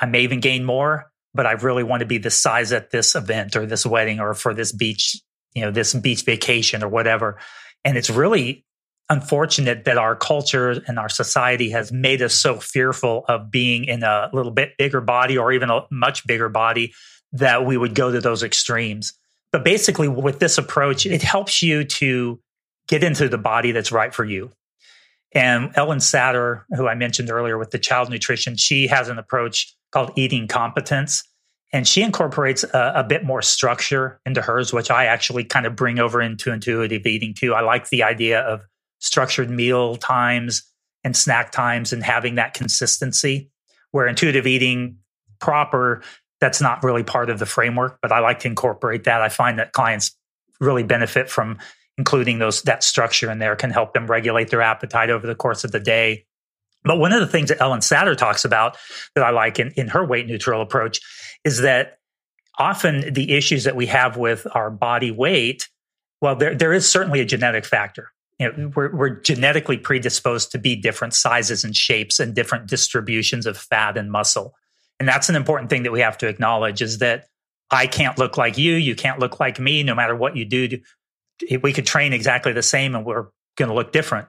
I 0.00 0.06
may 0.06 0.22
even 0.22 0.40
gain 0.40 0.64
more, 0.64 1.12
but 1.34 1.44
I 1.44 1.52
really 1.52 1.82
want 1.82 2.00
to 2.00 2.06
be 2.06 2.16
the 2.16 2.30
size 2.30 2.72
at 2.72 2.90
this 2.90 3.14
event 3.14 3.54
or 3.54 3.66
this 3.66 3.84
wedding 3.84 4.18
or 4.18 4.32
for 4.32 4.54
this 4.54 4.72
beach, 4.72 5.20
you 5.54 5.60
know, 5.60 5.70
this 5.70 5.92
beach 5.92 6.24
vacation 6.24 6.82
or 6.82 6.88
whatever. 6.88 7.38
And 7.84 7.98
it's 7.98 8.08
really 8.08 8.64
unfortunate 9.10 9.84
that 9.84 9.98
our 9.98 10.16
culture 10.16 10.82
and 10.86 10.98
our 10.98 11.10
society 11.10 11.68
has 11.70 11.92
made 11.92 12.22
us 12.22 12.34
so 12.34 12.56
fearful 12.56 13.26
of 13.28 13.50
being 13.50 13.84
in 13.84 14.02
a 14.02 14.30
little 14.32 14.50
bit 14.50 14.78
bigger 14.78 15.02
body 15.02 15.36
or 15.36 15.52
even 15.52 15.68
a 15.68 15.82
much 15.90 16.26
bigger 16.26 16.48
body 16.48 16.94
that 17.32 17.66
we 17.66 17.76
would 17.76 17.94
go 17.94 18.10
to 18.10 18.22
those 18.22 18.42
extremes. 18.42 19.12
But 19.52 19.66
basically, 19.66 20.08
with 20.08 20.38
this 20.38 20.56
approach, 20.56 21.04
it 21.04 21.20
helps 21.20 21.62
you 21.62 21.84
to 21.84 22.40
get 22.88 23.04
into 23.04 23.28
the 23.28 23.38
body 23.38 23.72
that's 23.72 23.92
right 23.92 24.14
for 24.14 24.24
you. 24.24 24.50
And 25.36 25.70
Ellyn 25.74 25.98
Satter, 25.98 26.62
who 26.76 26.88
I 26.88 26.94
mentioned 26.94 27.30
earlier 27.30 27.58
with 27.58 27.70
the 27.70 27.78
child 27.78 28.08
nutrition, 28.08 28.56
she 28.56 28.86
has 28.86 29.10
an 29.10 29.18
approach 29.18 29.76
called 29.92 30.10
eating 30.16 30.48
competence. 30.48 31.22
And 31.74 31.86
she 31.86 32.00
incorporates 32.02 32.64
a, 32.64 32.92
a, 32.96 33.04
bit 33.04 33.22
more 33.22 33.42
structure 33.42 34.18
into 34.24 34.40
hers, 34.40 34.72
which 34.72 34.90
I 34.90 35.04
actually 35.04 35.44
kind 35.44 35.66
of 35.66 35.76
bring 35.76 35.98
over 35.98 36.22
into 36.22 36.52
intuitive 36.52 37.04
eating 37.06 37.34
too. 37.34 37.52
I 37.52 37.60
like 37.60 37.90
the 37.90 38.02
idea 38.02 38.40
of 38.40 38.62
structured 39.00 39.50
meal 39.50 39.96
times 39.96 40.62
and 41.04 41.14
snack 41.14 41.52
times 41.52 41.92
and 41.92 42.02
having 42.02 42.36
that 42.36 42.54
consistency 42.54 43.50
where 43.90 44.06
intuitive 44.06 44.46
eating 44.46 44.96
proper, 45.38 46.02
that's 46.40 46.62
not 46.62 46.82
really 46.82 47.02
part 47.02 47.28
of 47.28 47.38
the 47.38 47.46
framework, 47.46 47.98
but 48.00 48.10
I 48.10 48.20
like 48.20 48.38
to 48.40 48.48
incorporate 48.48 49.04
that. 49.04 49.20
I 49.20 49.28
find 49.28 49.58
that 49.58 49.72
clients 49.72 50.16
really 50.60 50.82
benefit 50.82 51.28
from 51.28 51.58
including 51.98 52.38
those 52.38 52.62
that 52.62 52.84
structure 52.84 53.30
in 53.30 53.38
there 53.38 53.56
can 53.56 53.70
help 53.70 53.94
them 53.94 54.06
regulate 54.06 54.50
their 54.50 54.62
appetite 54.62 55.10
over 55.10 55.26
the 55.26 55.34
course 55.34 55.64
of 55.64 55.72
the 55.72 55.80
day. 55.80 56.24
But 56.84 56.98
one 56.98 57.12
of 57.12 57.20
the 57.20 57.26
things 57.26 57.48
that 57.48 57.58
Ellyn 57.58 57.78
Satter 57.78 58.16
talks 58.16 58.44
about 58.44 58.76
that 59.14 59.24
I 59.24 59.30
like 59.30 59.58
in, 59.58 59.72
in 59.72 59.88
her 59.88 60.04
weight 60.04 60.26
neutral 60.26 60.62
approach 60.62 61.00
is 61.44 61.62
that 61.62 61.98
often 62.58 63.12
the 63.12 63.32
issues 63.32 63.64
that 63.64 63.76
we 63.76 63.86
have 63.86 64.16
with 64.16 64.46
our 64.54 64.70
body 64.70 65.10
weight, 65.10 65.68
well, 66.20 66.36
there, 66.36 66.54
there 66.54 66.72
is 66.72 66.88
certainly 66.88 67.20
a 67.20 67.24
genetic 67.24 67.64
factor. 67.64 68.12
You 68.38 68.52
know, 68.52 68.72
we're, 68.76 68.94
we're 68.94 69.20
genetically 69.20 69.78
predisposed 69.78 70.52
to 70.52 70.58
be 70.58 70.76
different 70.76 71.14
sizes 71.14 71.64
and 71.64 71.74
shapes 71.74 72.20
and 72.20 72.34
different 72.34 72.68
distributions 72.68 73.46
of 73.46 73.56
fat 73.56 73.96
and 73.96 74.12
muscle. 74.12 74.54
And 75.00 75.08
that's 75.08 75.28
an 75.28 75.36
important 75.36 75.70
thing 75.70 75.82
that 75.82 75.92
we 75.92 76.00
have 76.00 76.18
to 76.18 76.28
acknowledge 76.28 76.82
is 76.82 76.98
that 76.98 77.26
I 77.70 77.86
can't 77.86 78.18
look 78.18 78.36
like 78.36 78.58
you. 78.58 78.74
You 78.74 78.94
can't 78.94 79.18
look 79.18 79.40
like 79.40 79.58
me, 79.58 79.82
no 79.82 79.94
matter 79.94 80.14
what 80.14 80.36
you 80.36 80.44
do 80.44 80.68
we 81.62 81.72
could 81.72 81.86
train 81.86 82.12
exactly 82.12 82.52
the 82.52 82.62
same 82.62 82.94
and 82.94 83.04
we're 83.04 83.26
going 83.56 83.68
to 83.68 83.74
look 83.74 83.92
different. 83.92 84.28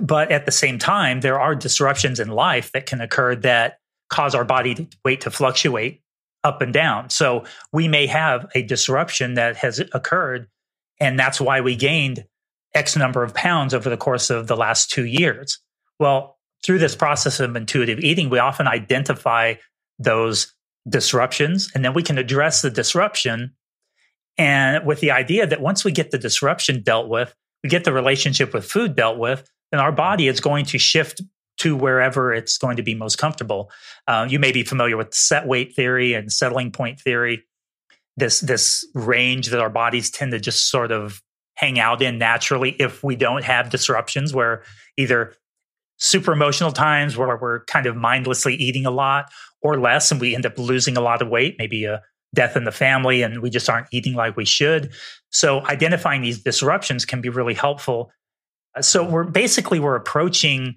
But 0.00 0.30
at 0.30 0.44
the 0.44 0.52
same 0.52 0.78
time, 0.78 1.20
there 1.20 1.40
are 1.40 1.54
disruptions 1.54 2.20
in 2.20 2.28
life 2.28 2.72
that 2.72 2.86
can 2.86 3.00
occur 3.00 3.34
that 3.36 3.78
cause 4.10 4.34
our 4.34 4.44
body 4.44 4.88
weight 5.04 5.22
to 5.22 5.30
fluctuate 5.30 6.02
up 6.44 6.60
and 6.62 6.72
down. 6.72 7.10
So 7.10 7.44
we 7.72 7.88
may 7.88 8.06
have 8.06 8.46
a 8.54 8.62
disruption 8.62 9.34
that 9.34 9.56
has 9.56 9.80
occurred, 9.92 10.48
and 11.00 11.18
that's 11.18 11.40
why 11.40 11.60
we 11.60 11.76
gained 11.76 12.24
X 12.74 12.94
number 12.94 13.22
of 13.22 13.34
pounds 13.34 13.74
over 13.74 13.88
the 13.88 13.96
course 13.96 14.30
of 14.30 14.46
the 14.46 14.56
last 14.56 14.90
two 14.90 15.06
years. 15.06 15.58
Well, 15.98 16.38
through 16.64 16.78
this 16.78 16.94
process 16.94 17.40
of 17.40 17.56
intuitive 17.56 18.00
eating, 18.00 18.28
we 18.28 18.38
often 18.38 18.68
identify 18.68 19.54
those 19.98 20.52
disruptions 20.88 21.70
and 21.74 21.84
then 21.84 21.94
we 21.94 22.02
can 22.02 22.18
address 22.18 22.62
the 22.62 22.70
disruption 22.70 23.54
and 24.38 24.86
with 24.86 25.00
the 25.00 25.10
idea 25.10 25.46
that 25.46 25.60
once 25.60 25.84
we 25.84 25.92
get 25.92 26.10
the 26.10 26.18
disruption 26.18 26.82
dealt 26.82 27.08
with, 27.08 27.34
we 27.62 27.70
get 27.70 27.84
the 27.84 27.92
relationship 27.92 28.52
with 28.52 28.64
food 28.64 28.94
dealt 28.94 29.18
with, 29.18 29.48
then 29.70 29.80
our 29.80 29.92
body 29.92 30.28
is 30.28 30.40
going 30.40 30.66
to 30.66 30.78
shift 30.78 31.22
to 31.58 31.74
wherever 31.74 32.34
it's 32.34 32.58
going 32.58 32.76
to 32.76 32.82
be 32.82 32.94
most 32.94 33.16
comfortable. 33.16 33.70
Uh, 34.06 34.26
you 34.28 34.38
may 34.38 34.52
be 34.52 34.62
familiar 34.62 34.96
with 34.96 35.14
set 35.14 35.46
weight 35.46 35.74
theory 35.74 36.12
and 36.12 36.30
settling 36.30 36.70
point 36.70 37.00
theory. 37.00 37.44
This 38.18 38.40
this 38.40 38.86
range 38.94 39.48
that 39.48 39.60
our 39.60 39.70
bodies 39.70 40.10
tend 40.10 40.32
to 40.32 40.40
just 40.40 40.70
sort 40.70 40.92
of 40.92 41.22
hang 41.54 41.78
out 41.78 42.02
in 42.02 42.18
naturally 42.18 42.70
if 42.78 43.02
we 43.02 43.16
don't 43.16 43.44
have 43.44 43.70
disruptions 43.70 44.34
where 44.34 44.62
either 44.98 45.34
super 45.98 46.32
emotional 46.32 46.72
times 46.72 47.16
where 47.16 47.36
we're 47.36 47.64
kind 47.64 47.86
of 47.86 47.96
mindlessly 47.96 48.54
eating 48.54 48.84
a 48.84 48.90
lot 48.90 49.30
or 49.62 49.78
less 49.78 50.10
and 50.10 50.20
we 50.20 50.34
end 50.34 50.44
up 50.44 50.58
losing 50.58 50.96
a 50.96 51.00
lot 51.00 51.22
of 51.22 51.28
weight, 51.28 51.56
maybe 51.58 51.84
a 51.84 52.02
death 52.34 52.56
in 52.56 52.64
the 52.64 52.72
family 52.72 53.22
and 53.22 53.40
we 53.40 53.50
just 53.50 53.68
aren't 53.68 53.88
eating 53.92 54.14
like 54.14 54.36
we 54.36 54.44
should. 54.44 54.92
So 55.30 55.64
identifying 55.66 56.22
these 56.22 56.42
disruptions 56.42 57.04
can 57.04 57.20
be 57.20 57.28
really 57.28 57.54
helpful. 57.54 58.10
Uh, 58.76 58.82
so 58.82 59.08
we're 59.08 59.24
basically 59.24 59.80
we're 59.80 59.96
approaching 59.96 60.76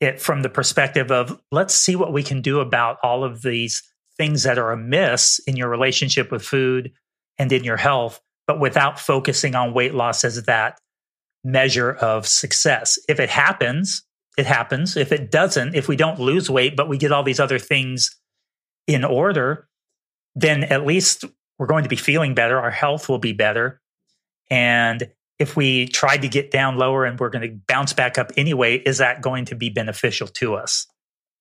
it 0.00 0.20
from 0.20 0.42
the 0.42 0.48
perspective 0.48 1.10
of 1.10 1.40
let's 1.50 1.74
see 1.74 1.96
what 1.96 2.12
we 2.12 2.22
can 2.22 2.42
do 2.42 2.60
about 2.60 2.98
all 3.02 3.24
of 3.24 3.42
these 3.42 3.82
things 4.16 4.42
that 4.42 4.58
are 4.58 4.72
amiss 4.72 5.40
in 5.46 5.56
your 5.56 5.68
relationship 5.68 6.30
with 6.30 6.44
food 6.44 6.92
and 7.38 7.50
in 7.52 7.64
your 7.64 7.76
health, 7.76 8.20
but 8.46 8.60
without 8.60 8.98
focusing 8.98 9.54
on 9.54 9.72
weight 9.72 9.94
loss 9.94 10.24
as 10.24 10.42
that 10.42 10.78
measure 11.44 11.92
of 11.92 12.26
success. 12.26 12.98
If 13.08 13.18
it 13.18 13.30
happens, 13.30 14.02
it 14.36 14.46
happens. 14.46 14.96
If 14.96 15.12
it 15.12 15.30
doesn't, 15.30 15.74
if 15.74 15.88
we 15.88 15.96
don't 15.96 16.20
lose 16.20 16.50
weight, 16.50 16.76
but 16.76 16.88
we 16.88 16.98
get 16.98 17.12
all 17.12 17.22
these 17.22 17.40
other 17.40 17.58
things 17.58 18.16
in 18.86 19.04
order, 19.04 19.68
then 20.34 20.64
at 20.64 20.86
least 20.86 21.24
we're 21.58 21.66
going 21.66 21.82
to 21.82 21.88
be 21.88 21.96
feeling 21.96 22.34
better. 22.34 22.58
Our 22.58 22.70
health 22.70 23.08
will 23.08 23.18
be 23.18 23.32
better. 23.32 23.80
And 24.50 25.08
if 25.38 25.56
we 25.56 25.86
tried 25.86 26.22
to 26.22 26.28
get 26.28 26.50
down 26.50 26.76
lower 26.76 27.04
and 27.04 27.18
we're 27.18 27.30
going 27.30 27.48
to 27.48 27.58
bounce 27.66 27.92
back 27.92 28.18
up 28.18 28.32
anyway, 28.36 28.76
is 28.76 28.98
that 28.98 29.22
going 29.22 29.44
to 29.46 29.54
be 29.54 29.70
beneficial 29.70 30.28
to 30.28 30.54
us? 30.54 30.86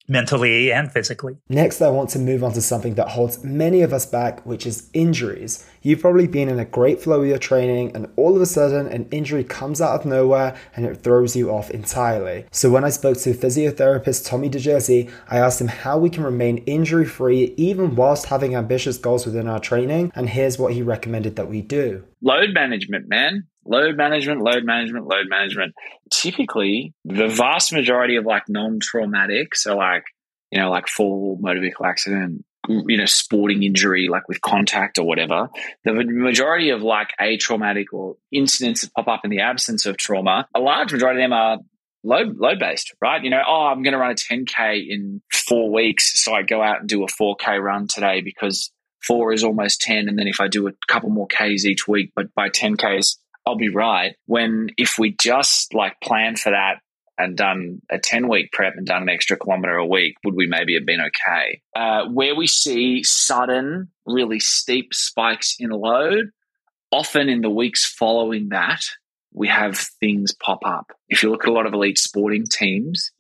Mentally 0.08 0.72
and 0.72 0.92
physically. 0.92 1.38
Next, 1.50 1.82
I 1.82 1.90
want 1.90 2.10
to 2.12 2.20
move 2.20 2.44
on 2.44 2.54
to 2.54 2.62
something 2.62 2.96
that 2.96 3.10
holds 3.10 3.44
many 3.44 3.82
of 3.82 3.94
us 3.94 4.06
back, 4.06 4.46
which 4.46 4.66
is 4.66 4.90
injuries. 4.94 5.66
You've 5.82 6.02
probably 6.02 6.28
been 6.28 6.50
in 6.50 6.60
a 6.60 6.66
great 6.66 7.02
flow 7.02 7.22
with 7.22 7.30
your 7.30 7.38
training, 7.38 7.96
and 7.96 8.08
all 8.16 8.36
of 8.36 8.42
a 8.42 8.46
sudden, 8.46 8.88
an 8.88 9.08
injury 9.12 9.44
comes 9.44 9.82
out 9.82 10.00
of 10.00 10.06
nowhere 10.06 10.56
and 10.76 10.86
it 10.86 11.04
throws 11.04 11.36
you 11.36 11.52
off 11.52 11.70
entirely. 11.72 12.46
So, 12.52 12.70
when 12.70 12.84
I 12.84 12.90
spoke 12.90 13.18
to 13.20 13.34
physiotherapist 13.34 14.28
Tommy 14.28 14.50
DeJersey, 14.50 15.12
I 15.30 15.38
asked 15.38 15.62
him 15.62 15.68
how 15.68 15.98
we 15.98 16.10
can 16.10 16.24
remain 16.24 16.58
injury 16.60 17.06
free 17.06 17.54
even 17.58 17.96
whilst 17.96 18.28
having 18.28 18.56
ambitious 18.56 18.98
goals 18.98 19.26
within 19.26 19.48
our 19.48 19.60
training, 19.60 20.12
and 20.16 20.30
here's 20.30 20.60
what 20.60 20.74
he 20.74 20.82
recommended 20.82 21.36
that 21.36 21.50
we 21.50 21.62
do. 21.62 22.04
Load 22.22 22.54
management, 22.54 23.08
man 23.08 23.48
load 23.66 23.98
management, 23.98 24.42
load 24.42 24.64
management, 24.64 25.08
load 25.08 25.28
management. 25.28 25.74
Typically, 26.10 26.94
the 27.06 27.28
vast 27.28 27.74
majority 27.74 28.16
of 28.16 28.26
like 28.26 28.44
non-traumatic, 28.48 29.56
so 29.56 29.78
like 29.78 30.04
you 30.52 30.60
know, 30.60 30.70
like 30.70 30.88
fall, 30.88 31.38
motor 31.40 31.62
vehicle 31.62 31.86
accident, 31.86 32.44
you 32.68 32.98
know, 32.98 33.06
sporting 33.06 33.64
injury, 33.64 34.10
like 34.10 34.28
with 34.28 34.42
contact 34.42 35.00
or 35.00 35.06
whatever. 35.06 35.50
The 35.86 35.94
majority 35.94 36.70
of 36.70 36.82
like 36.82 37.12
a 37.20 37.38
traumatic 37.38 37.94
or 37.94 38.18
incidents 38.32 38.82
that 38.82 38.94
pop 38.94 39.08
up 39.08 39.22
in 39.24 39.32
the 39.32 39.40
absence 39.40 39.86
of 39.86 39.98
trauma, 39.98 40.48
a 40.54 40.60
large 40.60 40.92
majority 40.92 41.22
of 41.22 41.24
them 41.24 41.34
are 41.34 41.60
load 42.04 42.38
load 42.38 42.60
based, 42.60 42.94
right? 43.02 43.24
You 43.24 43.30
know, 43.30 43.42
oh, 43.48 43.68
I'm 43.68 43.82
going 43.82 43.94
to 43.94 44.00
run 44.00 44.12
a 44.12 44.16
10k 44.16 44.88
in 44.88 45.22
four 45.32 45.72
weeks, 45.72 46.22
so 46.22 46.34
I 46.34 46.44
go 46.44 46.62
out 46.62 46.82
and 46.82 46.90
do 46.90 47.04
a 47.04 47.08
4k 47.08 47.60
run 47.62 47.88
today 47.88 48.22
because 48.22 48.72
four 49.02 49.34
is 49.34 49.44
almost 49.44 49.82
10, 49.82 50.10
and 50.10 50.20
then 50.20 50.28
if 50.28 50.40
I 50.40 50.48
do 50.48 50.68
a 50.68 50.72
couple 50.88 51.10
more 51.10 51.28
k's 51.28 51.66
each 51.66 51.88
week, 51.88 52.12
but 52.16 52.34
by 52.36 52.50
10k's 52.50 53.18
I'll 53.52 53.58
be 53.58 53.70
right. 53.70 54.16
When 54.28 54.70
if 54.78 54.98
we 54.98 55.14
just 55.20 55.74
like 55.74 56.00
planned 56.02 56.40
for 56.40 56.52
that 56.52 56.76
and 57.18 57.36
done 57.36 57.82
a 57.90 58.00
10 58.00 58.30
week 58.30 58.54
prep 58.54 58.76
and 58.78 58.86
done 58.86 59.02
an 59.02 59.10
extra 59.10 59.36
kilometer 59.36 59.76
a 59.76 59.86
week, 59.86 60.16
would 60.24 60.36
we 60.36 60.48
maybe 60.48 60.76
have 60.76 60.86
been 60.86 61.02
okay? 61.02 61.62
Uh, 61.76 62.06
where 62.06 62.34
we 62.34 62.48
see 62.48 63.04
sudden, 63.04 63.90
really 64.06 64.40
steep 64.40 64.94
spikes 64.94 65.58
in 65.60 65.70
load, 65.70 66.30
often 66.94 67.28
in 67.28 67.42
the 67.42 67.50
weeks 67.50 67.86
following 67.86 68.50
that, 68.50 68.82
we 69.34 69.50
have 69.50 69.78
things 69.78 70.34
pop 70.34 70.60
up. 70.66 70.94
If 71.10 71.22
you 71.22 71.30
look 71.30 71.44
at 71.44 71.50
a 71.50 71.54
lot 71.54 71.66
of 71.66 71.74
elite 71.74 71.98
sporting 71.98 72.46
teams, 72.46 73.12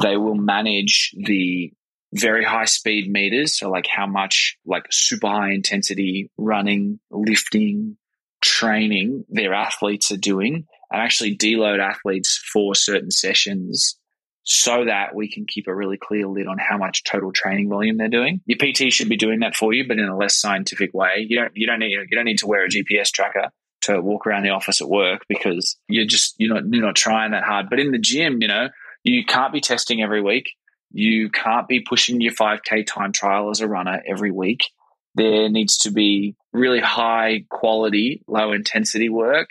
they 0.00 0.16
will 0.16 0.36
manage 0.36 1.12
the 1.16 1.72
very 2.14 2.44
high 2.44 2.64
speed 2.64 3.10
meters. 3.10 3.58
So, 3.58 3.70
like 3.70 3.86
how 3.88 4.06
much, 4.06 4.56
like 4.64 4.84
super 4.90 5.28
high 5.28 5.50
intensity 5.50 6.30
running, 6.38 7.00
lifting, 7.10 7.96
training 8.40 9.24
their 9.28 9.54
athletes 9.54 10.10
are 10.10 10.16
doing 10.16 10.66
and 10.90 11.02
actually 11.02 11.36
deload 11.36 11.80
athletes 11.80 12.40
for 12.52 12.74
certain 12.74 13.10
sessions 13.10 13.96
so 14.42 14.84
that 14.86 15.14
we 15.14 15.30
can 15.30 15.46
keep 15.46 15.68
a 15.68 15.74
really 15.74 15.98
clear 15.98 16.26
lid 16.26 16.46
on 16.46 16.58
how 16.58 16.76
much 16.76 17.04
total 17.04 17.32
training 17.32 17.68
volume 17.68 17.98
they're 17.98 18.08
doing. 18.08 18.40
Your 18.46 18.58
PT 18.58 18.92
should 18.92 19.08
be 19.08 19.16
doing 19.16 19.40
that 19.40 19.54
for 19.54 19.72
you, 19.72 19.86
but 19.86 19.98
in 19.98 20.08
a 20.08 20.16
less 20.16 20.36
scientific 20.36 20.92
way. 20.94 21.26
You 21.28 21.36
don't 21.36 21.52
you 21.54 21.66
don't 21.66 21.78
need 21.78 21.90
you 21.90 22.16
don't 22.16 22.24
need 22.24 22.38
to 22.38 22.46
wear 22.46 22.64
a 22.64 22.68
GPS 22.68 23.10
tracker 23.10 23.50
to 23.82 24.00
walk 24.00 24.26
around 24.26 24.42
the 24.42 24.50
office 24.50 24.80
at 24.80 24.88
work 24.88 25.24
because 25.28 25.76
you're 25.88 26.06
just 26.06 26.34
you're 26.38 26.54
not 26.54 26.64
you're 26.70 26.84
not 26.84 26.96
trying 26.96 27.32
that 27.32 27.44
hard. 27.44 27.70
But 27.70 27.80
in 27.80 27.92
the 27.92 27.98
gym, 27.98 28.38
you 28.40 28.48
know, 28.48 28.68
you 29.04 29.24
can't 29.24 29.52
be 29.52 29.60
testing 29.60 30.02
every 30.02 30.22
week. 30.22 30.50
You 30.90 31.30
can't 31.30 31.68
be 31.68 31.80
pushing 31.80 32.20
your 32.20 32.32
5K 32.32 32.86
time 32.86 33.12
trial 33.12 33.50
as 33.50 33.60
a 33.60 33.68
runner 33.68 34.02
every 34.08 34.32
week 34.32 34.62
there 35.14 35.48
needs 35.48 35.76
to 35.78 35.90
be 35.90 36.34
really 36.52 36.80
high 36.80 37.44
quality, 37.48 38.22
low 38.26 38.52
intensity 38.52 39.08
work 39.08 39.50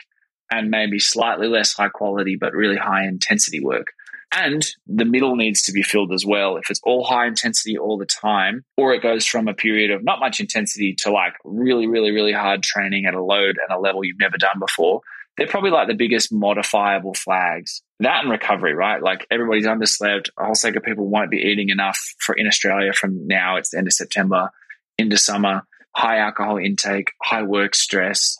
and 0.51 0.69
maybe 0.69 0.99
slightly 0.99 1.47
less 1.47 1.73
high 1.73 1.89
quality, 1.89 2.35
but 2.35 2.53
really 2.53 2.77
high 2.77 3.05
intensity 3.05 3.59
work. 3.59 3.87
And 4.31 4.65
the 4.85 5.05
middle 5.05 5.35
needs 5.35 5.63
to 5.63 5.71
be 5.71 5.81
filled 5.81 6.13
as 6.13 6.23
well. 6.25 6.57
If 6.57 6.69
it's 6.69 6.81
all 6.83 7.03
high 7.03 7.25
intensity 7.25 7.77
all 7.77 7.97
the 7.97 8.05
time, 8.05 8.63
or 8.77 8.93
it 8.93 9.01
goes 9.01 9.25
from 9.25 9.47
a 9.47 9.55
period 9.55 9.89
of 9.89 10.03
not 10.03 10.19
much 10.19 10.39
intensity 10.39 10.93
to 10.99 11.11
like 11.11 11.33
really, 11.43 11.87
really, 11.87 12.11
really 12.11 12.33
hard 12.33 12.61
training 12.61 13.05
at 13.05 13.15
a 13.15 13.23
load 13.23 13.57
and 13.57 13.75
a 13.75 13.79
level 13.79 14.03
you've 14.03 14.19
never 14.19 14.37
done 14.37 14.59
before, 14.59 15.01
they're 15.37 15.47
probably 15.47 15.71
like 15.71 15.87
the 15.87 15.95
biggest 15.95 16.31
modifiable 16.31 17.13
flags. 17.13 17.81
That 18.01 18.21
and 18.21 18.29
recovery, 18.29 18.75
right? 18.75 19.01
Like 19.01 19.25
everybody's 19.31 19.65
underslept. 19.65 20.29
A 20.37 20.45
whole 20.45 20.55
set 20.55 20.75
of 20.75 20.83
people 20.83 21.07
won't 21.07 21.31
be 21.31 21.39
eating 21.39 21.69
enough 21.69 21.99
for 22.19 22.35
in 22.35 22.45
Australia 22.45 22.93
from 22.93 23.25
now, 23.25 23.55
it's 23.55 23.69
the 23.71 23.77
end 23.77 23.87
of 23.87 23.93
September 23.93 24.51
into 24.97 25.17
summer, 25.17 25.63
high 25.99 26.19
alcohol 26.19 26.57
intake, 26.57 27.11
high 27.21 27.43
work 27.43 27.75
stress, 27.75 28.37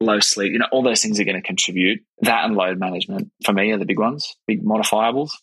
low 0.00 0.20
sleep, 0.20 0.52
you 0.52 0.58
know, 0.58 0.66
all 0.72 0.82
those 0.82 1.02
things 1.02 1.20
are 1.20 1.24
going 1.24 1.40
to 1.40 1.46
contribute. 1.46 2.00
That 2.22 2.44
and 2.44 2.56
load 2.56 2.78
management 2.78 3.30
for 3.44 3.52
me 3.52 3.72
are 3.72 3.78
the 3.78 3.84
big 3.84 3.98
ones, 3.98 4.34
big 4.46 4.64
modifiables. 4.64 5.38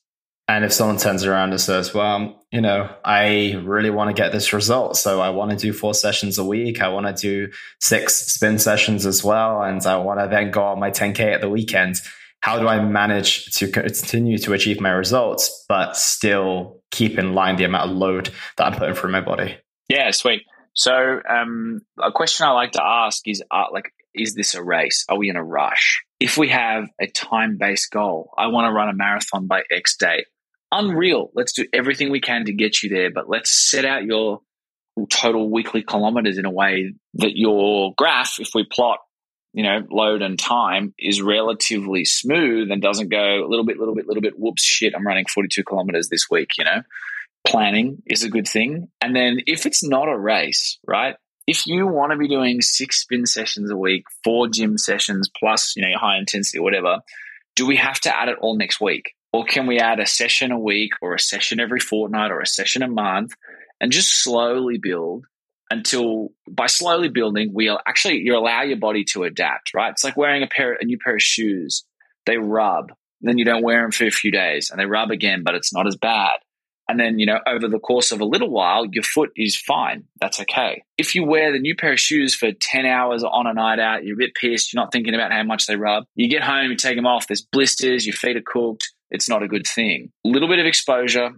And 0.48 0.66
if 0.66 0.74
someone 0.74 0.98
turns 0.98 1.26
around 1.26 1.52
and 1.52 1.62
says, 1.62 1.94
well, 1.94 2.44
you 2.52 2.62
know, 2.62 2.90
I 3.06 3.62
really 3.64 3.92
want 3.92 4.10
to 4.10 4.20
get 4.20 4.32
this 4.32 4.52
result. 4.52 4.98
So 4.98 5.22
I 5.22 5.30
want 5.30 5.52
to 5.52 5.58
do 5.58 5.72
four 5.72 5.94
sessions 5.94 6.40
a 6.40 6.44
week. 6.44 6.82
I 6.82 6.88
want 6.88 7.06
to 7.06 7.14
do 7.14 7.54
six 7.80 8.16
spin 8.16 8.58
sessions 8.58 9.06
as 9.06 9.24
well. 9.24 9.62
And 9.62 9.86
I 9.86 9.98
want 9.98 10.20
to 10.20 10.28
then 10.28 10.50
go 10.50 10.64
on 10.64 10.80
my 10.80 10.90
10K 10.90 11.20
at 11.36 11.42
the 11.42 11.50
weekend. 11.50 12.02
How 12.40 12.58
do 12.58 12.68
I 12.68 12.84
manage 12.84 13.54
to 13.58 13.68
continue 13.68 14.40
to 14.40 14.54
achieve 14.54 14.82
my 14.82 14.90
results, 14.90 15.66
but 15.70 15.96
still 15.96 16.82
keep 16.90 17.20
in 17.20 17.34
line 17.34 17.58
the 17.58 17.66
amount 17.66 17.92
of 17.92 17.98
load 17.98 18.32
that 18.58 18.66
I'm 18.66 18.80
putting 18.80 18.96
through 18.96 19.12
my 19.12 19.22
body? 19.22 19.56
Yeah, 19.88 20.10
sweet. 20.10 20.42
So, 20.80 21.20
um, 21.30 21.82
a 22.02 22.10
question 22.10 22.46
I 22.46 22.52
like 22.52 22.72
to 22.72 22.82
ask 22.82 23.28
is, 23.28 23.44
uh, 23.52 23.66
like, 23.74 23.92
is 24.16 24.34
this 24.34 24.56
a 24.56 24.64
race? 24.64 25.04
Are 25.10 25.18
we 25.18 25.30
in 25.30 25.36
a 25.36 25.44
rush? 25.44 26.06
If 26.22 26.38
we 26.38 26.48
have 26.50 26.86
a 27.02 27.08
time 27.08 27.58
based 27.58 27.92
goal, 27.92 28.32
I 28.38 28.48
want 28.48 28.66
to 28.66 28.72
run 28.72 28.88
a 28.88 28.94
marathon 28.94 29.46
by 29.46 29.64
X 29.70 29.98
date. 29.98 30.28
Unreal. 30.72 31.32
Let's 31.36 31.52
do 31.52 31.66
everything 31.74 32.12
we 32.12 32.22
can 32.22 32.46
to 32.46 32.54
get 32.54 32.82
you 32.82 32.88
there, 32.88 33.12
but 33.12 33.28
let's 33.28 33.70
set 33.70 33.84
out 33.84 34.06
your 34.06 34.40
total 35.10 35.52
weekly 35.52 35.84
kilometers 35.84 36.38
in 36.38 36.46
a 36.46 36.52
way 36.52 36.94
that 37.16 37.36
your 37.36 37.94
graph, 37.98 38.40
if 38.40 38.52
we 38.56 38.64
plot, 38.64 39.00
you 39.52 39.64
know, 39.64 39.86
load 39.92 40.22
and 40.22 40.40
time, 40.40 40.94
is 40.98 41.22
relatively 41.22 42.06
smooth 42.06 42.72
and 42.72 42.82
doesn't 42.82 43.10
go 43.10 43.46
a 43.46 43.50
little 43.50 43.66
bit, 43.66 43.80
little 43.80 43.96
bit, 43.96 44.08
little 44.08 44.22
bit, 44.22 44.40
whoops, 44.40 44.64
shit, 44.64 44.94
I'm 44.96 45.06
running 45.06 45.26
42 45.26 45.62
kilometers 45.62 46.08
this 46.08 46.30
week, 46.32 46.52
you 46.58 46.64
know? 46.64 46.84
Planning 47.48 48.04
is 48.06 48.24
a 48.24 48.30
good 48.30 48.48
thing. 48.48 48.90
And 49.02 49.16
then 49.16 49.40
if 49.48 49.66
it's 49.66 49.84
not 49.84 50.08
a 50.08 50.18
race, 50.18 50.78
right? 50.86 51.16
if 51.50 51.66
you 51.66 51.88
want 51.88 52.12
to 52.12 52.18
be 52.18 52.28
doing 52.28 52.62
six 52.62 53.02
spin 53.02 53.26
sessions 53.26 53.72
a 53.72 53.76
week, 53.76 54.04
four 54.24 54.48
gym 54.48 54.78
sessions 54.78 55.30
plus, 55.36 55.76
you 55.76 55.82
know, 55.82 55.88
your 55.90 56.00
high 56.00 56.20
intensity 56.20 56.60
or 56.60 56.64
whatever, 56.64 57.00
do 57.56 57.66
we 57.66 57.76
have 57.76 58.00
to 58.02 58.16
add 58.16 58.30
it 58.30 58.38
all 58.40 58.56
next 58.56 58.80
week? 58.80 59.16
Or 59.34 59.46
can 59.46 59.66
we 59.66 59.80
add 59.80 60.00
a 60.00 60.06
session 60.06 60.52
a 60.52 60.60
week 60.60 60.92
or 61.02 61.16
a 61.16 61.20
session 61.20 61.60
every 61.60 61.80
fortnight 61.80 62.30
or 62.30 62.40
a 62.40 62.46
session 62.46 62.84
a 62.84 62.88
month 62.88 63.32
and 63.82 63.92
just 63.92 64.24
slowly 64.24 64.78
build 64.78 65.26
until 65.72 66.30
by 66.48 66.68
slowly 66.68 67.10
building, 67.10 67.52
we'll 67.52 67.80
actually 67.88 68.18
you 68.18 68.38
allow 68.38 68.62
your 68.62 68.78
body 68.78 69.04
to 69.06 69.24
adapt, 69.24 69.74
right? 69.74 69.92
It's 69.92 70.04
like 70.04 70.18
wearing 70.18 70.44
a 70.44 70.48
pair 70.48 70.74
a 70.74 70.86
new 70.86 71.00
pair 71.04 71.16
of 71.16 71.22
shoes. 71.22 71.84
They 72.28 72.38
rub, 72.38 72.92
then 73.22 73.40
you 73.40 73.46
don't 73.46 73.64
wear 73.64 73.82
them 73.82 73.92
for 73.92 74.06
a 74.06 74.12
few 74.12 74.32
days 74.32 74.70
and 74.70 74.80
they 74.80 74.86
rub 74.86 75.10
again, 75.10 75.42
but 75.44 75.56
it's 75.56 75.74
not 75.74 75.88
as 75.88 75.96
bad. 75.96 76.38
And 76.90 77.00
then, 77.00 77.20
you 77.20 77.28
know, 77.28 77.40
over 77.46 77.68
the 77.68 77.78
course 77.78 78.12
of 78.12 78.20
a 78.20 78.26
little 78.26 78.50
while, 78.50 78.84
your 78.92 79.04
foot 79.04 79.30
is 79.36 79.56
fine. 79.56 80.06
That's 80.20 80.40
okay. 80.40 80.84
If 80.98 81.14
you 81.14 81.24
wear 81.24 81.52
the 81.52 81.60
new 81.60 81.76
pair 81.76 81.94
of 81.94 82.00
shoes 82.00 82.34
for 82.34 82.52
10 82.52 82.88
hours 82.88 83.24
on 83.24 83.46
a 83.46 83.54
night 83.54 83.78
out, 83.78 84.04
you're 84.04 84.16
a 84.16 84.18
bit 84.18 84.34
pissed, 84.34 84.74
you're 84.74 84.82
not 84.82 84.92
thinking 84.92 85.14
about 85.14 85.32
how 85.32 85.44
much 85.44 85.68
they 85.68 85.76
rub. 85.76 86.06
You 86.16 86.28
get 86.28 86.42
home, 86.42 86.72
you 86.72 86.76
take 86.76 86.96
them 86.96 87.06
off, 87.06 87.28
there's 87.28 87.44
blisters, 87.44 88.08
your 88.08 88.16
feet 88.16 88.38
are 88.38 88.42
cooked. 88.44 88.92
It's 89.12 89.30
not 89.30 89.44
a 89.44 89.48
good 89.48 89.68
thing. 89.68 90.12
A 90.26 90.30
little 90.30 90.48
bit 90.48 90.58
of 90.58 90.66
exposure, 90.66 91.30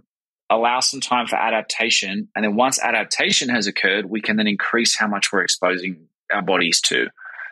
allow 0.48 0.80
some 0.80 1.00
time 1.00 1.26
for 1.26 1.36
adaptation. 1.36 2.28
And 2.34 2.44
then 2.46 2.56
once 2.56 2.80
adaptation 2.82 3.50
has 3.50 3.66
occurred, 3.66 4.06
we 4.06 4.22
can 4.22 4.38
then 4.38 4.46
increase 4.46 4.96
how 4.96 5.06
much 5.06 5.32
we're 5.32 5.42
exposing 5.42 6.06
our 6.32 6.42
bodies 6.42 6.80
to. 6.82 7.08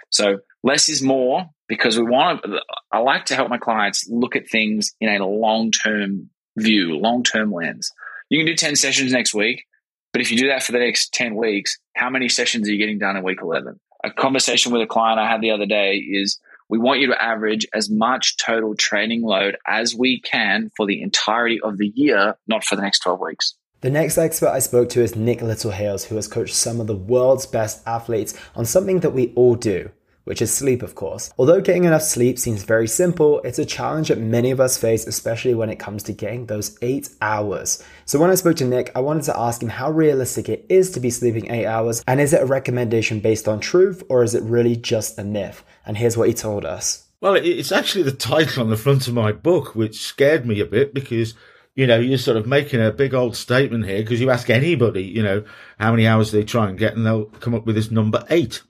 So 0.09 0.39
less 0.63 0.89
is 0.89 1.03
more 1.03 1.51
because 1.69 1.99
we 1.99 2.05
want 2.05 2.43
to, 2.45 2.63
I 2.91 3.01
like 3.01 3.27
to 3.27 3.35
help 3.35 3.51
my 3.51 3.59
clients 3.59 4.09
look 4.09 4.37
at 4.37 4.49
things 4.49 4.95
in 5.03 5.11
a 5.11 5.27
long 5.27 5.71
term 5.71 6.31
view, 6.63 6.97
long 6.97 7.23
term 7.23 7.53
lens. 7.53 7.93
You 8.29 8.39
can 8.39 8.47
do 8.47 8.55
10 8.55 8.77
sessions 8.77 9.13
next 9.13 9.35
week, 9.35 9.65
but 10.13 10.23
if 10.23 10.31
you 10.31 10.39
do 10.39 10.49
that 10.49 10.63
for 10.63 10.73
the 10.73 10.79
next 10.79 11.13
10 11.15 11.35
weeks, 11.35 11.79
how 11.97 12.11
many 12.11 12.29
sessions 12.29 12.69
are 12.69 12.73
you 12.73 12.79
getting 12.79 12.99
done 12.99 13.17
in 13.17 13.23
week 13.23 13.41
11? 13.43 13.79
A 14.05 14.11
conversation 14.11 14.73
with 14.73 14.83
a 14.83 14.87
client 14.87 15.21
I 15.21 15.29
had 15.29 15.41
the 15.41 15.51
other 15.51 15.67
day 15.67 15.97
is 15.97 16.39
we 16.69 16.79
want 16.79 17.01
you 17.01 17.09
to 17.09 17.23
average 17.23 17.67
as 17.75 17.91
much 17.91 18.37
total 18.37 18.75
training 18.77 19.23
load 19.23 19.57
as 19.67 19.95
we 19.95 20.21
can 20.21 20.71
for 20.77 20.87
the 20.87 21.03
entirety 21.03 21.61
of 21.61 21.79
the 21.79 21.93
year, 21.95 22.37
not 22.47 22.65
for 22.65 22.77
the 22.77 22.83
next 22.83 23.01
12 23.01 23.21
weeks. 23.21 23.55
The 23.81 23.91
next 23.91 24.19
expert 24.19 24.51
I 24.51 24.59
spoke 24.59 24.91
to 24.91 25.03
is 25.03 25.17
Nick 25.17 25.41
Littlehales, 25.41 26.07
who 26.07 26.17
has 26.17 26.29
coached 26.29 26.55
some 26.55 26.81
of 26.81 26.87
the 26.87 26.95
world's 26.95 27.47
best 27.47 27.83
athletes 27.87 28.39
on 28.55 28.65
something 28.65 29.01
that 29.01 29.11
we 29.11 29.33
all 29.35 29.55
do 29.55 29.91
which 30.25 30.43
is 30.43 30.53
sleep, 30.53 30.83
of 30.83 30.95
course. 30.95 31.33
Although 31.39 31.61
getting 31.61 31.85
enough 31.85 32.03
sleep 32.03 32.39
seems 32.39 32.63
very 32.63 32.87
simple, 32.87 33.41
it's 33.43 33.59
a 33.59 33.65
challenge 33.65 34.09
that 34.09 34.19
many 34.19 34.51
of 34.51 34.61
us 34.61 34.77
face, 34.77 35.07
especially 35.07 35.55
when 35.55 35.71
it 35.71 35.79
comes 35.79 36.03
to 36.05 36.13
getting 36.13 36.47
those 36.47 36.77
eight 36.83 37.09
hours. 37.21 37.83
So 38.05 38.19
when 38.19 38.31
I 38.31 38.35
spoke 38.35 38.57
to 38.57 38.65
Nick, 38.65 38.93
I 38.95 39.01
wanted 39.01 39.25
to 39.25 39.39
ask 39.39 39.63
him 39.63 39.69
how 39.69 39.91
realistic 39.91 40.49
it 40.49 40.67
is 40.69 40.91
to 40.93 41.01
be 41.01 41.11
sleeping 41.11 41.51
eight 41.51 41.67
hours, 41.67 42.05
and 42.07 42.21
is 42.21 42.33
it 42.33 42.43
a 42.43 42.47
recommendation 42.47 43.21
based 43.21 43.49
on 43.49 43.61
truth, 43.61 44.03
or 44.09 44.23
is 44.23 44.35
it 44.35 44.43
really 44.43 44.77
just 44.77 45.19
a 45.19 45.25
myth? 45.25 45.65
And 45.87 45.97
here's 45.97 46.17
what 46.17 46.29
he 46.29 46.35
told 46.35 46.65
us. 46.65 47.07
Well, 47.21 47.35
it's 47.35 47.73
actually 47.73 48.05
the 48.05 48.13
title 48.13 48.63
on 48.63 48.71
the 48.71 48.77
front 48.77 49.07
of 49.09 49.15
my 49.15 49.33
book, 49.33 49.75
which 49.75 50.01
scared 50.01 50.47
me 50.47 50.61
a 50.61 50.67
bit 50.67 50.95
because 50.95 51.35
you 51.75 51.87
know, 51.87 51.99
you're 51.99 52.19
sort 52.19 52.37
of 52.37 52.47
making 52.47 52.83
a 52.83 52.91
big 52.91 53.15
old 53.15 53.37
statement 53.37 53.87
here 53.87 54.03
because 54.03 54.21
you 54.21 54.29
ask 54.31 54.51
anybody, 54.51 55.05
you 55.05 55.23
know, 55.23 55.45
how 55.79 55.93
many 55.93 56.07
hours 56.07 56.33
they 56.33 56.45
try 56.45 56.69
and 56.69 56.79
get, 56.79 56.97
and 56.97 57.07
they'll 57.07 57.27
come 57.27 57.55
up 57.55 57.65
with 57.65 57.77
this 57.77 57.91
number 57.91 58.25
eight 58.29 58.63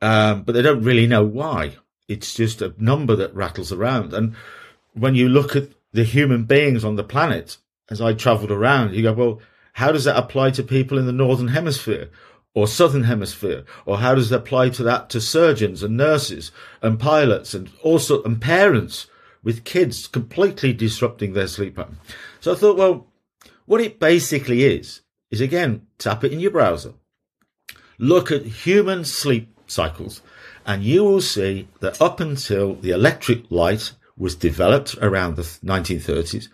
um, 0.00 0.42
but 0.42 0.52
they 0.52 0.62
don't 0.62 0.82
really 0.82 1.06
know 1.06 1.24
why. 1.24 1.76
It's 2.08 2.34
just 2.34 2.62
a 2.62 2.74
number 2.78 3.14
that 3.16 3.34
rattles 3.34 3.72
around. 3.72 4.12
And 4.12 4.34
when 4.94 5.14
you 5.14 5.28
look 5.28 5.54
at 5.54 5.68
the 5.92 6.04
human 6.04 6.44
beings 6.44 6.84
on 6.84 6.96
the 6.96 7.04
planet, 7.04 7.56
as 7.90 8.00
I 8.00 8.14
travelled 8.14 8.50
around, 8.50 8.94
you 8.94 9.02
go, 9.02 9.12
well, 9.12 9.40
how 9.74 9.92
does 9.92 10.04
that 10.04 10.16
apply 10.16 10.50
to 10.52 10.62
people 10.62 10.98
in 10.98 11.06
the 11.06 11.12
northern 11.12 11.48
hemisphere 11.48 12.10
or 12.54 12.66
southern 12.66 13.04
hemisphere, 13.04 13.64
or 13.86 13.98
how 13.98 14.14
does 14.14 14.32
it 14.32 14.34
apply 14.34 14.70
to 14.70 14.82
that 14.82 15.08
to 15.10 15.20
surgeons 15.20 15.82
and 15.82 15.96
nurses 15.96 16.50
and 16.82 16.98
pilots 16.98 17.54
and 17.54 17.70
also 17.82 18.22
and 18.24 18.40
parents 18.40 19.06
with 19.42 19.64
kids 19.64 20.06
completely 20.06 20.72
disrupting 20.72 21.32
their 21.32 21.46
sleep 21.46 21.76
pattern? 21.76 21.98
So 22.40 22.52
I 22.52 22.56
thought, 22.56 22.76
well, 22.76 23.06
what 23.66 23.80
it 23.80 24.00
basically 24.00 24.64
is 24.64 25.02
is 25.30 25.40
again 25.40 25.86
tap 25.98 26.24
it 26.24 26.32
in 26.32 26.40
your 26.40 26.50
browser, 26.50 26.94
look 27.98 28.32
at 28.32 28.44
human 28.44 29.04
sleep 29.04 29.54
cycles. 29.70 30.22
And 30.66 30.82
you 30.82 31.04
will 31.04 31.20
see 31.20 31.68
that 31.80 32.00
up 32.00 32.20
until 32.20 32.74
the 32.74 32.90
electric 32.90 33.50
light 33.50 33.92
was 34.16 34.34
developed 34.34 34.96
around 35.00 35.36
the 35.36 35.42
1930s, 35.42 36.48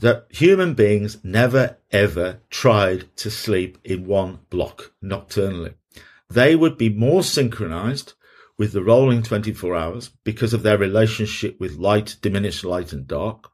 that 0.00 0.26
human 0.30 0.74
beings 0.74 1.18
never 1.22 1.76
ever 1.90 2.40
tried 2.50 3.04
to 3.16 3.30
sleep 3.30 3.78
in 3.84 4.06
one 4.06 4.38
block 4.50 4.92
nocturnally. 5.02 5.74
They 6.30 6.56
would 6.56 6.78
be 6.78 6.88
more 6.88 7.22
synchronized 7.22 8.14
with 8.56 8.72
the 8.72 8.82
rolling 8.82 9.22
24 9.22 9.74
hours 9.76 10.10
because 10.24 10.54
of 10.54 10.62
their 10.62 10.78
relationship 10.78 11.58
with 11.58 11.76
light, 11.76 12.16
diminished 12.22 12.64
light 12.64 12.92
and 12.92 13.06
dark. 13.06 13.50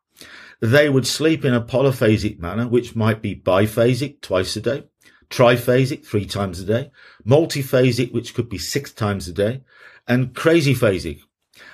They 0.61 0.89
would 0.89 1.07
sleep 1.07 1.45
in 1.45 1.55
a 1.55 1.61
polyphasic 1.61 2.39
manner, 2.39 2.67
which 2.67 2.97
might 2.97 3.23
be 3.23 3.35
biphasic 3.35 4.21
twice 4.21 4.57
a 4.57 4.61
day, 4.61 4.85
triphasic 5.31 6.05
three 6.05 6.27
times 6.27 6.61
a 6.61 6.65
day, 6.65 6.91
multiphasic, 7.27 8.13
which 8.13 8.35
could 8.35 8.49
be 8.49 8.59
six 8.59 8.93
times 8.93 9.29
a 9.29 9.33
day, 9.33 9.63
and 10.07 10.35
crazy 10.35 10.75
phasic. 10.75 11.21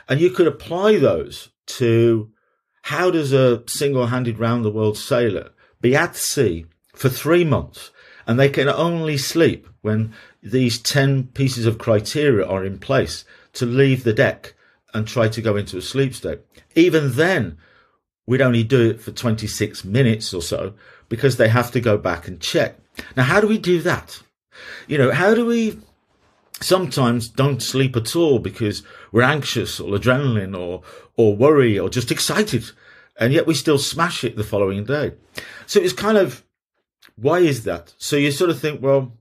And 0.09 0.21
you 0.21 0.31
could 0.31 0.47
apply 0.47 0.99
those 0.99 1.51
to 1.67 2.31
how 2.83 3.11
does 3.11 3.33
a 3.33 3.63
single 3.67 4.07
handed 4.07 4.39
round 4.39 4.65
the 4.65 4.71
world 4.71 4.99
sailor 4.99 5.53
be 5.81 5.97
at 5.97 6.17
sea 6.17 6.67
for 6.95 7.09
three 7.09 7.45
months 7.45 7.91
and 8.27 8.39
they 8.39 8.49
can 8.49 8.69
only 8.69 9.17
sleep 9.17 9.69
when 9.83 10.13
these 10.43 10.79
10 10.79 11.29
pieces 11.29 11.67
of 11.67 11.79
criteria 11.79 12.47
are 12.47 12.65
in 12.65 12.79
place 12.79 13.25
to 13.53 13.67
leave 13.67 14.05
the 14.05 14.13
deck 14.13 14.55
and 14.93 15.07
try 15.07 15.29
to 15.29 15.43
go 15.43 15.57
into 15.57 15.77
a 15.77 15.83
sleep 15.83 16.15
state. 16.15 16.41
Even 16.75 17.13
then, 17.13 17.59
we'd 18.27 18.41
only 18.41 18.63
do 18.63 18.91
it 18.91 19.01
for 19.01 19.13
26 19.13 19.85
minutes 19.85 20.33
or 20.33 20.43
so 20.43 20.75
because 21.09 21.37
they 21.37 21.49
have 21.49 21.71
to 21.73 21.81
go 21.81 21.99
back 21.99 22.27
and 22.27 22.41
check. 22.41 22.79
Now, 23.17 23.25
how 23.25 23.41
do 23.41 23.47
we 23.47 23.59
do 23.59 23.81
that? 23.83 24.23
You 24.87 24.99
know, 24.99 25.11
how 25.11 25.35
do 25.35 25.47
we 25.47 25.79
sometimes 26.61 27.29
don't 27.29 27.63
sleep 27.63 27.97
at 27.97 28.17
all 28.17 28.39
because 28.39 28.83
we're 29.13 29.23
anxious 29.23 29.81
or 29.81 29.93
adrenaline 29.93 30.59
or, 30.59 30.83
or 31.17 31.37
worry 31.37 31.79
or 31.79 31.89
just 31.89 32.11
excited. 32.11 32.65
And 33.19 33.33
yet 33.33 33.47
we 33.47 33.55
still 33.55 33.79
smash 33.79 34.25
it 34.25 34.37
the 34.37 34.45
following 34.45 34.85
day. 34.85 35.13
So 35.67 35.81
it's 35.81 35.93
kind 35.93 36.19
of, 36.19 36.45
why 37.17 37.41
is 37.41 37.65
that? 37.65 37.95
So 37.99 38.17
you 38.17 38.31
sort 38.31 38.51
of 38.51 38.61
think, 38.61 38.83
well, 38.83 39.13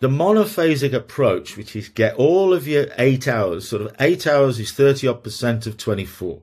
the 0.00 0.08
monophasic 0.08 0.92
approach, 0.92 1.56
which 1.56 1.74
is 1.74 1.88
get 1.88 2.14
all 2.16 2.52
of 2.52 2.66
your 2.68 2.86
eight 2.98 3.26
hours, 3.26 3.68
sort 3.68 3.82
of 3.82 3.94
eight 4.00 4.26
hours 4.26 4.58
is 4.58 4.72
30 4.72 5.08
odd 5.08 5.24
percent 5.24 5.66
of 5.66 5.76
24. 5.76 6.40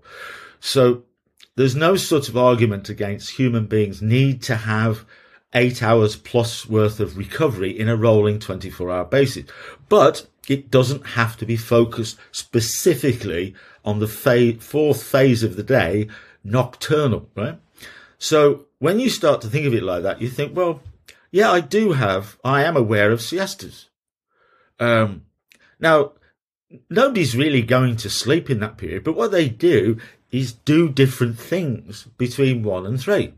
So 0.59 1.03
there's 1.55 1.75
no 1.75 1.95
sort 1.95 2.29
of 2.29 2.37
argument 2.37 2.89
against 2.89 3.31
human 3.31 3.67
beings 3.67 4.01
need 4.01 4.41
to 4.43 4.55
have 4.55 5.05
eight 5.53 5.83
hours 5.83 6.15
plus 6.15 6.67
worth 6.67 6.99
of 6.99 7.17
recovery 7.17 7.77
in 7.77 7.89
a 7.89 7.95
rolling 7.95 8.39
24 8.39 8.91
hour 8.91 9.05
basis. 9.05 9.45
But 9.89 10.27
it 10.47 10.71
doesn't 10.71 11.05
have 11.07 11.37
to 11.37 11.45
be 11.45 11.55
focused 11.55 12.17
specifically 12.31 13.55
on 13.85 13.99
the 13.99 14.07
fa- 14.07 14.59
fourth 14.59 15.03
phase 15.03 15.43
of 15.43 15.55
the 15.55 15.63
day, 15.63 16.07
nocturnal, 16.43 17.29
right? 17.35 17.59
So 18.17 18.65
when 18.79 18.99
you 18.99 19.09
start 19.09 19.41
to 19.41 19.47
think 19.47 19.65
of 19.65 19.73
it 19.73 19.83
like 19.83 20.03
that, 20.03 20.21
you 20.21 20.29
think, 20.29 20.55
well, 20.55 20.81
yeah, 21.31 21.51
I 21.51 21.61
do 21.61 21.93
have, 21.93 22.37
I 22.43 22.63
am 22.63 22.77
aware 22.77 23.11
of 23.11 23.21
siestas. 23.21 23.89
Um, 24.79 25.23
now, 25.79 26.13
nobody's 26.89 27.35
really 27.35 27.61
going 27.61 27.95
to 27.97 28.09
sleep 28.09 28.49
in 28.49 28.59
that 28.59 28.77
period, 28.77 29.03
but 29.03 29.15
what 29.15 29.31
they 29.31 29.49
do 29.49 29.97
is 30.31 30.53
do 30.53 30.89
different 30.89 31.39
things 31.39 32.07
between 32.17 32.63
one 32.63 32.85
and 32.85 32.99
three. 32.99 33.33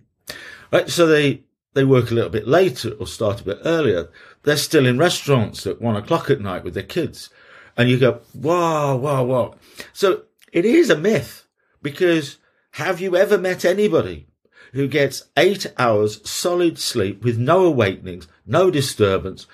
Right. 0.72 0.90
So 0.90 1.06
they, 1.08 1.44
they 1.76 1.84
work 1.84 2.10
a 2.10 2.14
little 2.14 2.30
bit 2.30 2.48
later 2.48 2.92
or 3.00 3.06
start 3.06 3.42
a 3.42 3.44
bit 3.44 3.60
earlier. 3.66 4.10
They're 4.44 4.58
still 4.58 4.86
in 4.88 4.98
restaurants 4.98 5.68
at 5.68 5.82
one 5.82 5.98
o'clock 5.98 6.30
at 6.30 6.40
night 6.40 6.64
with 6.64 6.74
their 6.74 6.84
kids. 6.84 7.30
And 7.78 7.90
you 7.90 8.00
go, 8.00 8.22
wow, 8.34 8.96
wow, 8.96 9.24
wow. 9.26 9.56
So 9.92 10.24
it 10.54 10.64
is 10.66 10.90
a 10.90 10.98
myth 10.98 11.46
because 11.82 12.38
have 12.72 13.02
you 13.02 13.18
ever 13.18 13.38
met 13.38 13.66
anybody 13.66 14.28
who 14.72 14.88
gets 14.88 15.24
eight 15.38 15.68
hours 15.78 16.28
solid 16.28 16.80
sleep 16.80 17.26
with 17.26 17.38
no 17.38 17.66
awakenings, 17.66 18.28
no 18.46 18.72
disturbance, 18.72 19.46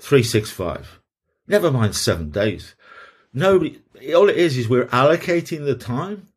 365? 0.00 1.00
Never 1.48 1.72
mind 1.72 1.96
seven 1.96 2.30
days. 2.30 2.76
Nobody, 3.34 3.80
all 4.14 4.28
it 4.28 4.36
is 4.36 4.56
is 4.56 4.68
we're 4.68 4.86
allocating 4.86 5.64
the 5.64 5.74
time, 5.74 6.28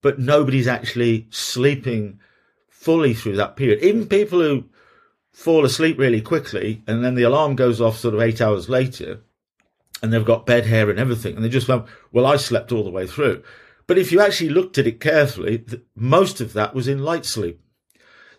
but 0.00 0.18
nobody's 0.18 0.66
actually 0.66 1.26
sleeping 1.28 2.18
fully 2.86 3.14
through 3.14 3.34
that 3.34 3.56
period. 3.56 3.82
Even 3.82 4.06
people 4.06 4.38
who 4.38 4.64
fall 5.32 5.64
asleep 5.64 5.98
really 5.98 6.20
quickly 6.20 6.84
and 6.86 7.04
then 7.04 7.16
the 7.16 7.24
alarm 7.24 7.56
goes 7.56 7.80
off 7.80 7.98
sort 7.98 8.14
of 8.14 8.20
eight 8.20 8.40
hours 8.40 8.68
later 8.68 9.18
and 10.00 10.12
they've 10.12 10.24
got 10.24 10.46
bed 10.46 10.64
hair 10.66 10.88
and 10.88 11.00
everything 11.00 11.34
and 11.34 11.44
they 11.44 11.48
just 11.48 11.66
went, 11.66 11.84
well, 12.12 12.24
I 12.24 12.36
slept 12.36 12.70
all 12.70 12.84
the 12.84 12.90
way 12.90 13.08
through. 13.08 13.42
But 13.88 13.98
if 13.98 14.12
you 14.12 14.20
actually 14.20 14.50
looked 14.50 14.78
at 14.78 14.86
it 14.86 15.00
carefully, 15.00 15.64
most 15.96 16.40
of 16.40 16.52
that 16.52 16.76
was 16.76 16.86
in 16.86 17.02
light 17.02 17.24
sleep. 17.24 17.60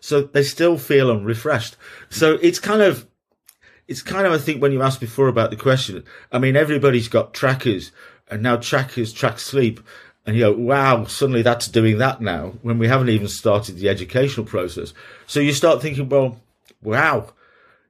So 0.00 0.22
they 0.22 0.42
still 0.42 0.78
feel 0.78 1.10
unrefreshed. 1.10 1.76
So 2.08 2.38
it's 2.40 2.58
kind 2.58 2.80
of, 2.80 3.06
it's 3.86 4.00
kind 4.00 4.26
of, 4.26 4.32
I 4.32 4.38
think 4.38 4.62
when 4.62 4.72
you 4.72 4.80
asked 4.80 5.00
before 5.00 5.28
about 5.28 5.50
the 5.50 5.56
question, 5.56 6.04
I 6.32 6.38
mean, 6.38 6.56
everybody's 6.56 7.08
got 7.08 7.34
trackers 7.34 7.92
and 8.30 8.42
now 8.42 8.56
trackers 8.56 9.12
track 9.12 9.40
sleep 9.40 9.80
and 10.28 10.36
you 10.36 10.42
go, 10.42 10.52
wow, 10.52 11.06
suddenly 11.06 11.40
that's 11.40 11.68
doing 11.68 11.96
that 11.98 12.20
now 12.20 12.52
when 12.60 12.78
we 12.78 12.86
haven't 12.86 13.08
even 13.08 13.28
started 13.28 13.76
the 13.76 13.88
educational 13.88 14.44
process. 14.44 14.92
So 15.26 15.40
you 15.40 15.54
start 15.54 15.80
thinking, 15.80 16.10
well, 16.10 16.38
wow, 16.82 17.32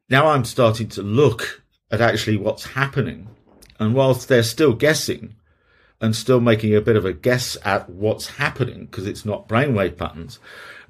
now 0.09 0.29
I'm 0.29 0.45
starting 0.45 0.89
to 0.91 1.03
look 1.03 1.65
at 1.91 2.01
actually 2.01 2.37
what's 2.37 2.65
happening. 2.65 3.27
And 3.81 3.93
whilst 3.93 4.29
they're 4.29 4.45
still 4.45 4.73
guessing 4.73 5.35
and 6.01 6.15
still 6.15 6.39
making 6.39 6.77
a 6.77 6.81
bit 6.81 6.95
of 6.95 7.05
a 7.05 7.13
guess 7.13 7.57
at 7.65 7.91
what's 7.91 8.37
happening 8.37 8.87
because 8.87 9.09
it's 9.09 9.25
not 9.25 9.49
brainwave 9.49 9.97
patterns, 9.97 10.39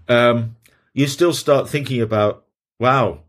um, 0.06 0.54
you 0.92 1.06
still 1.06 1.32
start 1.32 1.66
thinking 1.66 2.02
about, 2.02 2.44
wow, 2.78 3.20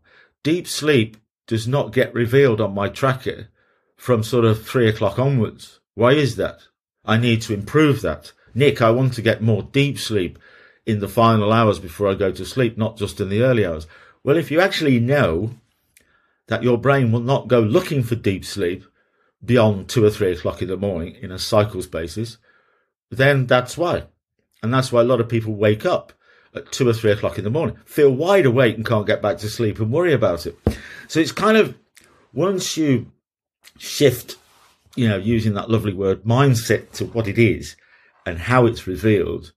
deep 0.42 0.68
sleep 0.68 1.16
does 1.46 1.66
not 1.66 1.94
get 1.94 2.12
revealed 2.12 2.60
on 2.60 2.74
my 2.74 2.90
tracker 2.90 3.48
from 3.96 4.22
sort 4.22 4.44
of 4.44 4.66
three 4.66 4.90
o'clock 4.90 5.18
onwards. 5.18 5.80
Why 5.94 6.12
is 6.12 6.36
that? 6.36 6.60
I 7.04 7.16
need 7.16 7.42
to 7.42 7.54
improve 7.54 8.02
that. 8.02 8.32
Nick, 8.54 8.82
I 8.82 8.90
want 8.90 9.14
to 9.14 9.22
get 9.22 9.42
more 9.42 9.62
deep 9.62 9.98
sleep 9.98 10.38
in 10.86 11.00
the 11.00 11.08
final 11.08 11.52
hours 11.52 11.78
before 11.78 12.08
I 12.08 12.14
go 12.14 12.32
to 12.32 12.44
sleep, 12.44 12.76
not 12.76 12.96
just 12.96 13.20
in 13.20 13.28
the 13.28 13.42
early 13.42 13.64
hours. 13.64 13.86
Well, 14.24 14.36
if 14.36 14.50
you 14.50 14.60
actually 14.60 15.00
know 15.00 15.52
that 16.48 16.62
your 16.62 16.78
brain 16.78 17.12
will 17.12 17.20
not 17.20 17.48
go 17.48 17.60
looking 17.60 18.02
for 18.02 18.16
deep 18.16 18.44
sleep 18.44 18.84
beyond 19.44 19.88
two 19.88 20.04
or 20.04 20.10
three 20.10 20.32
o'clock 20.32 20.60
in 20.60 20.68
the 20.68 20.76
morning 20.76 21.16
in 21.20 21.30
a 21.30 21.38
cycles 21.38 21.86
basis, 21.86 22.38
then 23.10 23.46
that's 23.46 23.78
why. 23.78 24.04
And 24.62 24.74
that's 24.74 24.92
why 24.92 25.00
a 25.00 25.04
lot 25.04 25.20
of 25.20 25.28
people 25.28 25.54
wake 25.54 25.86
up 25.86 26.12
at 26.54 26.70
two 26.72 26.88
or 26.88 26.92
three 26.92 27.12
o'clock 27.12 27.38
in 27.38 27.44
the 27.44 27.50
morning, 27.50 27.76
feel 27.84 28.10
wide 28.10 28.46
awake 28.46 28.76
and 28.76 28.84
can't 28.84 29.06
get 29.06 29.22
back 29.22 29.38
to 29.38 29.48
sleep 29.48 29.78
and 29.78 29.92
worry 29.92 30.12
about 30.12 30.46
it. 30.46 30.58
So 31.08 31.20
it's 31.20 31.32
kind 31.32 31.56
of 31.56 31.76
once 32.32 32.76
you 32.76 33.10
shift 33.78 34.36
you 34.96 35.08
know, 35.08 35.16
using 35.16 35.54
that 35.54 35.70
lovely 35.70 35.92
word 35.92 36.24
mindset 36.24 36.92
to 36.92 37.06
what 37.06 37.28
it 37.28 37.38
is 37.38 37.76
and 38.26 38.38
how 38.38 38.66
it's 38.66 38.86
revealed, 38.86 39.52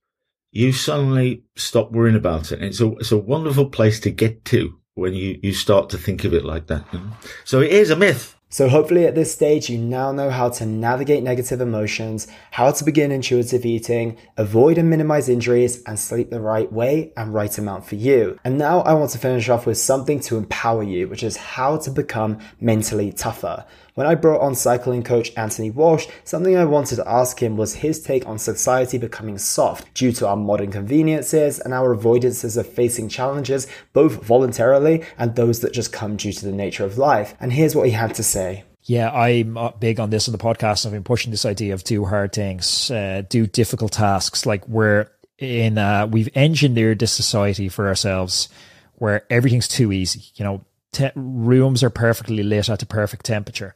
you 0.50 0.72
suddenly 0.72 1.42
stop 1.56 1.90
worrying 1.90 2.16
about 2.16 2.52
it. 2.52 2.60
And 2.60 2.64
it's 2.64 2.80
a, 2.80 2.90
it's 2.92 3.12
a 3.12 3.18
wonderful 3.18 3.70
place 3.70 4.00
to 4.00 4.10
get 4.10 4.44
to 4.46 4.78
when 4.94 5.12
you, 5.14 5.38
you 5.42 5.52
start 5.52 5.90
to 5.90 5.98
think 5.98 6.24
of 6.24 6.32
it 6.32 6.44
like 6.44 6.68
that. 6.68 6.84
You 6.92 7.00
know? 7.00 7.10
So 7.44 7.60
it 7.60 7.72
is 7.72 7.90
a 7.90 7.96
myth. 7.96 8.34
So 8.54 8.68
hopefully 8.68 9.04
at 9.04 9.16
this 9.16 9.32
stage, 9.32 9.68
you 9.68 9.78
now 9.78 10.12
know 10.12 10.30
how 10.30 10.48
to 10.48 10.64
navigate 10.64 11.24
negative 11.24 11.60
emotions, 11.60 12.28
how 12.52 12.70
to 12.70 12.84
begin 12.84 13.10
intuitive 13.10 13.66
eating, 13.66 14.16
avoid 14.36 14.78
and 14.78 14.88
minimize 14.88 15.28
injuries, 15.28 15.82
and 15.88 15.98
sleep 15.98 16.30
the 16.30 16.40
right 16.40 16.72
way 16.72 17.12
and 17.16 17.34
right 17.34 17.58
amount 17.58 17.84
for 17.84 17.96
you. 17.96 18.38
And 18.44 18.56
now 18.56 18.82
I 18.82 18.94
want 18.94 19.10
to 19.10 19.18
finish 19.18 19.48
off 19.48 19.66
with 19.66 19.78
something 19.78 20.20
to 20.20 20.36
empower 20.36 20.84
you, 20.84 21.08
which 21.08 21.24
is 21.24 21.36
how 21.36 21.78
to 21.78 21.90
become 21.90 22.38
mentally 22.60 23.10
tougher. 23.10 23.66
When 23.94 24.08
I 24.08 24.16
brought 24.16 24.40
on 24.40 24.56
cycling 24.56 25.04
coach 25.04 25.30
Anthony 25.36 25.70
Walsh, 25.70 26.08
something 26.24 26.56
I 26.56 26.64
wanted 26.64 26.96
to 26.96 27.08
ask 27.08 27.40
him 27.40 27.56
was 27.56 27.74
his 27.74 28.02
take 28.02 28.26
on 28.26 28.40
society 28.40 28.98
becoming 28.98 29.38
soft 29.38 29.94
due 29.94 30.10
to 30.14 30.26
our 30.26 30.36
modern 30.36 30.72
conveniences 30.72 31.60
and 31.60 31.72
our 31.72 31.96
avoidances 31.96 32.56
of 32.56 32.68
facing 32.68 33.08
challenges, 33.08 33.68
both 33.92 34.24
voluntarily 34.24 35.04
and 35.16 35.36
those 35.36 35.60
that 35.60 35.72
just 35.72 35.92
come 35.92 36.16
due 36.16 36.32
to 36.32 36.44
the 36.44 36.50
nature 36.50 36.84
of 36.84 36.98
life. 36.98 37.36
And 37.38 37.52
here's 37.52 37.76
what 37.76 37.86
he 37.86 37.92
had 37.92 38.16
to 38.16 38.24
say. 38.24 38.64
Yeah, 38.82 39.12
I'm 39.12 39.56
big 39.78 40.00
on 40.00 40.10
this 40.10 40.26
on 40.26 40.32
the 40.32 40.38
podcast. 40.38 40.84
I've 40.84 40.90
been 40.90 41.04
pushing 41.04 41.30
this 41.30 41.46
idea 41.46 41.72
of 41.72 41.84
do 41.84 42.04
hard 42.04 42.32
things, 42.32 42.90
uh, 42.90 43.22
do 43.28 43.46
difficult 43.46 43.92
tasks. 43.92 44.44
Like 44.44 44.66
we're 44.66 45.08
in, 45.38 45.78
uh, 45.78 46.08
we've 46.08 46.30
engineered 46.34 46.98
this 46.98 47.12
society 47.12 47.68
for 47.68 47.86
ourselves 47.86 48.48
where 48.96 49.24
everything's 49.30 49.68
too 49.68 49.92
easy. 49.92 50.32
You 50.34 50.44
know, 50.44 50.64
te- 50.94 51.10
rooms 51.14 51.82
are 51.82 51.90
perfectly 51.90 52.42
lit 52.42 52.68
at 52.70 52.78
the 52.78 52.86
perfect 52.86 53.26
temperature. 53.26 53.74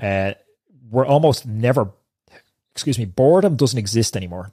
Uh, 0.00 0.32
we're 0.90 1.06
almost 1.06 1.46
never, 1.46 1.90
excuse 2.72 2.98
me, 2.98 3.04
boredom 3.04 3.56
doesn't 3.56 3.78
exist 3.78 4.16
anymore 4.16 4.52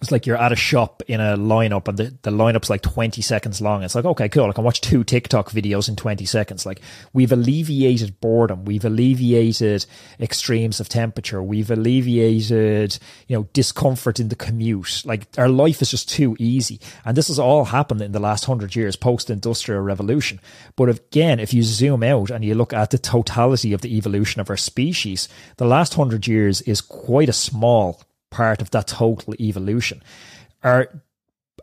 it's 0.00 0.10
like 0.10 0.26
you're 0.26 0.36
at 0.36 0.52
a 0.52 0.56
shop 0.56 1.02
in 1.08 1.20
a 1.20 1.36
lineup 1.36 1.86
and 1.86 1.98
the, 1.98 2.14
the 2.22 2.30
lineup's 2.30 2.70
like 2.70 2.80
20 2.80 3.20
seconds 3.20 3.60
long. 3.60 3.82
It's 3.82 3.94
like, 3.94 4.06
okay, 4.06 4.30
cool. 4.30 4.48
I 4.48 4.52
can 4.52 4.64
watch 4.64 4.80
two 4.80 5.04
TikTok 5.04 5.50
videos 5.50 5.90
in 5.90 5.96
20 5.96 6.24
seconds. 6.24 6.64
Like 6.64 6.80
we've 7.12 7.32
alleviated 7.32 8.18
boredom. 8.20 8.64
We've 8.64 8.84
alleviated 8.84 9.84
extremes 10.18 10.80
of 10.80 10.88
temperature. 10.88 11.42
We've 11.42 11.70
alleviated, 11.70 12.98
you 13.28 13.36
know, 13.36 13.48
discomfort 13.52 14.18
in 14.18 14.28
the 14.28 14.36
commute. 14.36 15.02
Like 15.04 15.26
our 15.36 15.50
life 15.50 15.82
is 15.82 15.90
just 15.90 16.08
too 16.08 16.34
easy. 16.38 16.80
And 17.04 17.14
this 17.14 17.28
has 17.28 17.38
all 17.38 17.66
happened 17.66 18.00
in 18.00 18.12
the 18.12 18.20
last 18.20 18.46
hundred 18.46 18.74
years 18.74 18.96
post 18.96 19.28
industrial 19.28 19.82
revolution. 19.82 20.40
But 20.76 20.88
again, 20.88 21.38
if 21.38 21.52
you 21.52 21.62
zoom 21.62 22.02
out 22.02 22.30
and 22.30 22.42
you 22.42 22.54
look 22.54 22.72
at 22.72 22.88
the 22.88 22.98
totality 22.98 23.74
of 23.74 23.82
the 23.82 23.94
evolution 23.98 24.40
of 24.40 24.48
our 24.48 24.56
species, 24.56 25.28
the 25.58 25.66
last 25.66 25.92
hundred 25.92 26.26
years 26.26 26.62
is 26.62 26.80
quite 26.80 27.28
a 27.28 27.34
small 27.34 28.00
part 28.30 28.62
of 28.62 28.70
that 28.70 28.88
total 28.88 29.34
evolution. 29.40 30.02
Our 30.62 31.02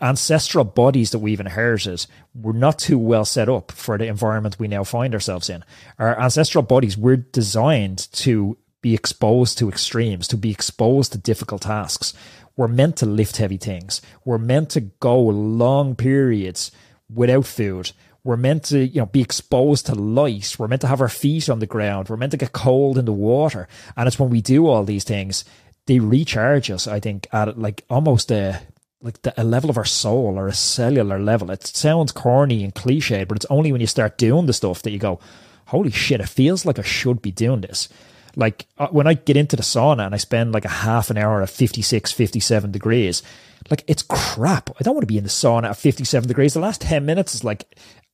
ancestral 0.01 0.63
bodies 0.63 1.11
that 1.11 1.19
we've 1.19 1.39
inherited 1.39 2.05
were 2.35 2.53
not 2.53 2.79
too 2.79 2.97
well 2.97 3.25
set 3.25 3.49
up 3.49 3.71
for 3.71 3.97
the 3.97 4.07
environment 4.07 4.59
we 4.59 4.67
now 4.67 4.83
find 4.83 5.13
ourselves 5.13 5.49
in. 5.49 5.63
Our 5.97 6.19
ancestral 6.19 6.63
bodies 6.63 6.97
were 6.97 7.17
designed 7.17 8.11
to 8.13 8.57
be 8.81 8.93
exposed 8.93 9.57
to 9.57 9.69
extremes, 9.69 10.27
to 10.27 10.37
be 10.37 10.51
exposed 10.51 11.11
to 11.11 11.17
difficult 11.17 11.63
tasks. 11.63 12.13
We're 12.55 12.67
meant 12.67 12.97
to 12.97 13.05
lift 13.05 13.37
heavy 13.37 13.57
things. 13.57 14.01
We're 14.25 14.37
meant 14.37 14.69
to 14.71 14.81
go 14.81 15.19
long 15.19 15.95
periods 15.95 16.71
without 17.13 17.45
food. 17.45 17.91
We're 18.23 18.37
meant 18.37 18.63
to, 18.65 18.85
you 18.85 18.99
know, 19.01 19.05
be 19.05 19.21
exposed 19.21 19.85
to 19.85 19.95
light. 19.95 20.55
We're 20.59 20.67
meant 20.67 20.81
to 20.81 20.87
have 20.87 21.01
our 21.01 21.09
feet 21.09 21.49
on 21.49 21.59
the 21.59 21.65
ground. 21.65 22.09
We're 22.09 22.17
meant 22.17 22.31
to 22.31 22.37
get 22.37 22.51
cold 22.51 22.97
in 22.97 23.05
the 23.05 23.13
water. 23.13 23.67
And 23.95 24.07
it's 24.07 24.19
when 24.19 24.29
we 24.29 24.41
do 24.41 24.67
all 24.67 24.83
these 24.83 25.05
things 25.05 25.45
they 25.87 25.99
recharge 25.99 26.69
us, 26.69 26.87
I 26.87 26.99
think, 26.99 27.27
at 27.33 27.57
like 27.57 27.83
almost 27.89 28.31
a 28.31 28.61
like 29.01 29.21
the, 29.21 29.33
a 29.39 29.43
level 29.43 29.69
of 29.69 29.77
our 29.77 29.85
soul 29.85 30.37
or 30.37 30.47
a 30.47 30.53
cellular 30.53 31.19
level. 31.19 31.51
It 31.51 31.65
sounds 31.65 32.11
corny 32.11 32.63
and 32.63 32.73
cliched, 32.73 33.27
but 33.27 33.37
it's 33.37 33.45
only 33.49 33.71
when 33.71 33.81
you 33.81 33.87
start 33.87 34.17
doing 34.17 34.47
the 34.47 34.53
stuff 34.53 34.81
that 34.83 34.91
you 34.91 34.99
go, 34.99 35.19
holy 35.67 35.91
shit, 35.91 36.19
it 36.19 36.29
feels 36.29 36.65
like 36.65 36.79
I 36.79 36.83
should 36.83 37.21
be 37.21 37.31
doing 37.31 37.61
this. 37.61 37.89
Like 38.35 38.67
uh, 38.77 38.87
when 38.89 39.07
I 39.07 39.15
get 39.15 39.37
into 39.37 39.55
the 39.55 39.63
sauna 39.63 40.05
and 40.05 40.13
I 40.13 40.17
spend 40.17 40.51
like 40.51 40.65
a 40.65 40.69
half 40.69 41.09
an 41.09 41.17
hour 41.17 41.41
at 41.41 41.49
56, 41.49 42.11
57 42.11 42.71
degrees, 42.71 43.23
like 43.69 43.83
it's 43.87 44.03
crap. 44.03 44.69
I 44.79 44.83
don't 44.83 44.93
want 44.93 45.03
to 45.03 45.11
be 45.11 45.17
in 45.17 45.23
the 45.23 45.29
sauna 45.29 45.69
at 45.69 45.77
57 45.77 46.27
degrees. 46.27 46.53
The 46.53 46.59
last 46.59 46.81
10 46.81 47.05
minutes 47.05 47.33
is 47.33 47.43
like 47.43 47.65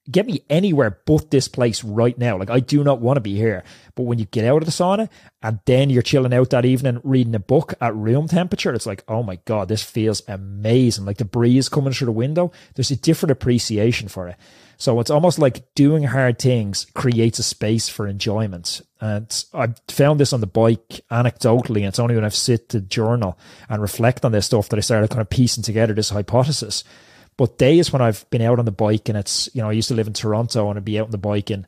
get 0.10 0.26
me 0.26 0.44
anywhere 0.50 1.00
but 1.06 1.32
this 1.32 1.48
place 1.48 1.84
right 1.84 2.18
now. 2.18 2.38
Like 2.38 2.50
I 2.50 2.60
do 2.60 2.84
not 2.84 3.00
want 3.00 3.18
to 3.18 3.22
be 3.22 3.36
here. 3.36 3.64
But 3.96 4.04
when 4.04 4.20
you 4.20 4.26
get 4.26 4.46
out 4.46 4.62
of 4.62 4.66
the 4.66 4.72
sauna 4.72 5.10
and 5.42 5.60
then 5.66 5.90
you're 5.90 6.02
chilling 6.02 6.34
out 6.34 6.50
that 6.50 6.66
evening 6.66 7.00
reading 7.04 7.36
a 7.36 7.40
book 7.40 7.74
at 7.80 7.96
room 7.96 8.28
temperature, 8.28 8.74
it's 8.74 8.86
like, 8.86 9.04
oh 9.08 9.24
my 9.24 9.38
God, 9.46 9.68
this 9.68 9.84
feels 9.84 10.22
amazing. 10.28 11.06
Like 11.06 11.18
the 11.18 11.26
breeze 11.26 11.70
coming 11.70 11.94
through 11.94 12.06
the 12.06 12.12
window. 12.12 12.52
There's 12.76 12.92
a 12.92 12.96
different 12.96 13.32
appreciation 13.32 14.08
for 14.08 14.28
it. 14.28 14.36
So 14.78 15.00
it's 15.00 15.12
almost 15.12 15.40
like 15.40 15.74
doing 15.76 16.04
hard 16.04 16.40
things 16.40 16.86
creates 16.94 17.40
a 17.40 17.44
space 17.44 17.88
for 17.88 18.08
enjoyment. 18.08 18.82
And 19.00 19.46
I've 19.54 19.80
found 19.88 20.20
this 20.20 20.34
on 20.34 20.42
the 20.42 20.48
bike 20.48 21.02
anecdotally. 21.10 21.78
And 21.78 21.88
it's 21.88 22.00
only 22.00 22.16
when 22.16 22.26
I've 22.26 22.36
sit 22.36 22.70
to 22.70 22.82
journal 22.82 23.38
and 23.70 23.82
reflect 23.82 24.26
on 24.26 24.34
this 24.34 24.48
stuff 24.48 24.70
that 24.70 24.78
I 24.78 24.82
started 24.82 25.10
kind 25.10 25.22
of 25.22 25.30
piecing 25.30 25.64
together 25.64 25.94
this 25.94 26.10
hypothesis 26.10 26.84
but 27.38 27.58
days 27.58 27.92
when 27.92 28.02
I've 28.02 28.30
been 28.30 28.42
out 28.42 28.60
on 28.60 28.66
the 28.66 28.72
bike 28.72 29.10
and 29.10 29.18
it's, 29.18 29.50
you 29.54 29.62
know, 29.62 29.70
I 29.70 29.74
used 29.74 29.88
to 29.88 29.94
live 29.94 30.08
in 30.08 30.14
Toronto 30.14 30.70
and 30.70 30.78
I'd 30.78 30.86
be 30.86 31.00
out 31.00 31.06
on 31.06 31.12
the 31.12 31.18
bike 31.18 31.50
in 31.50 31.66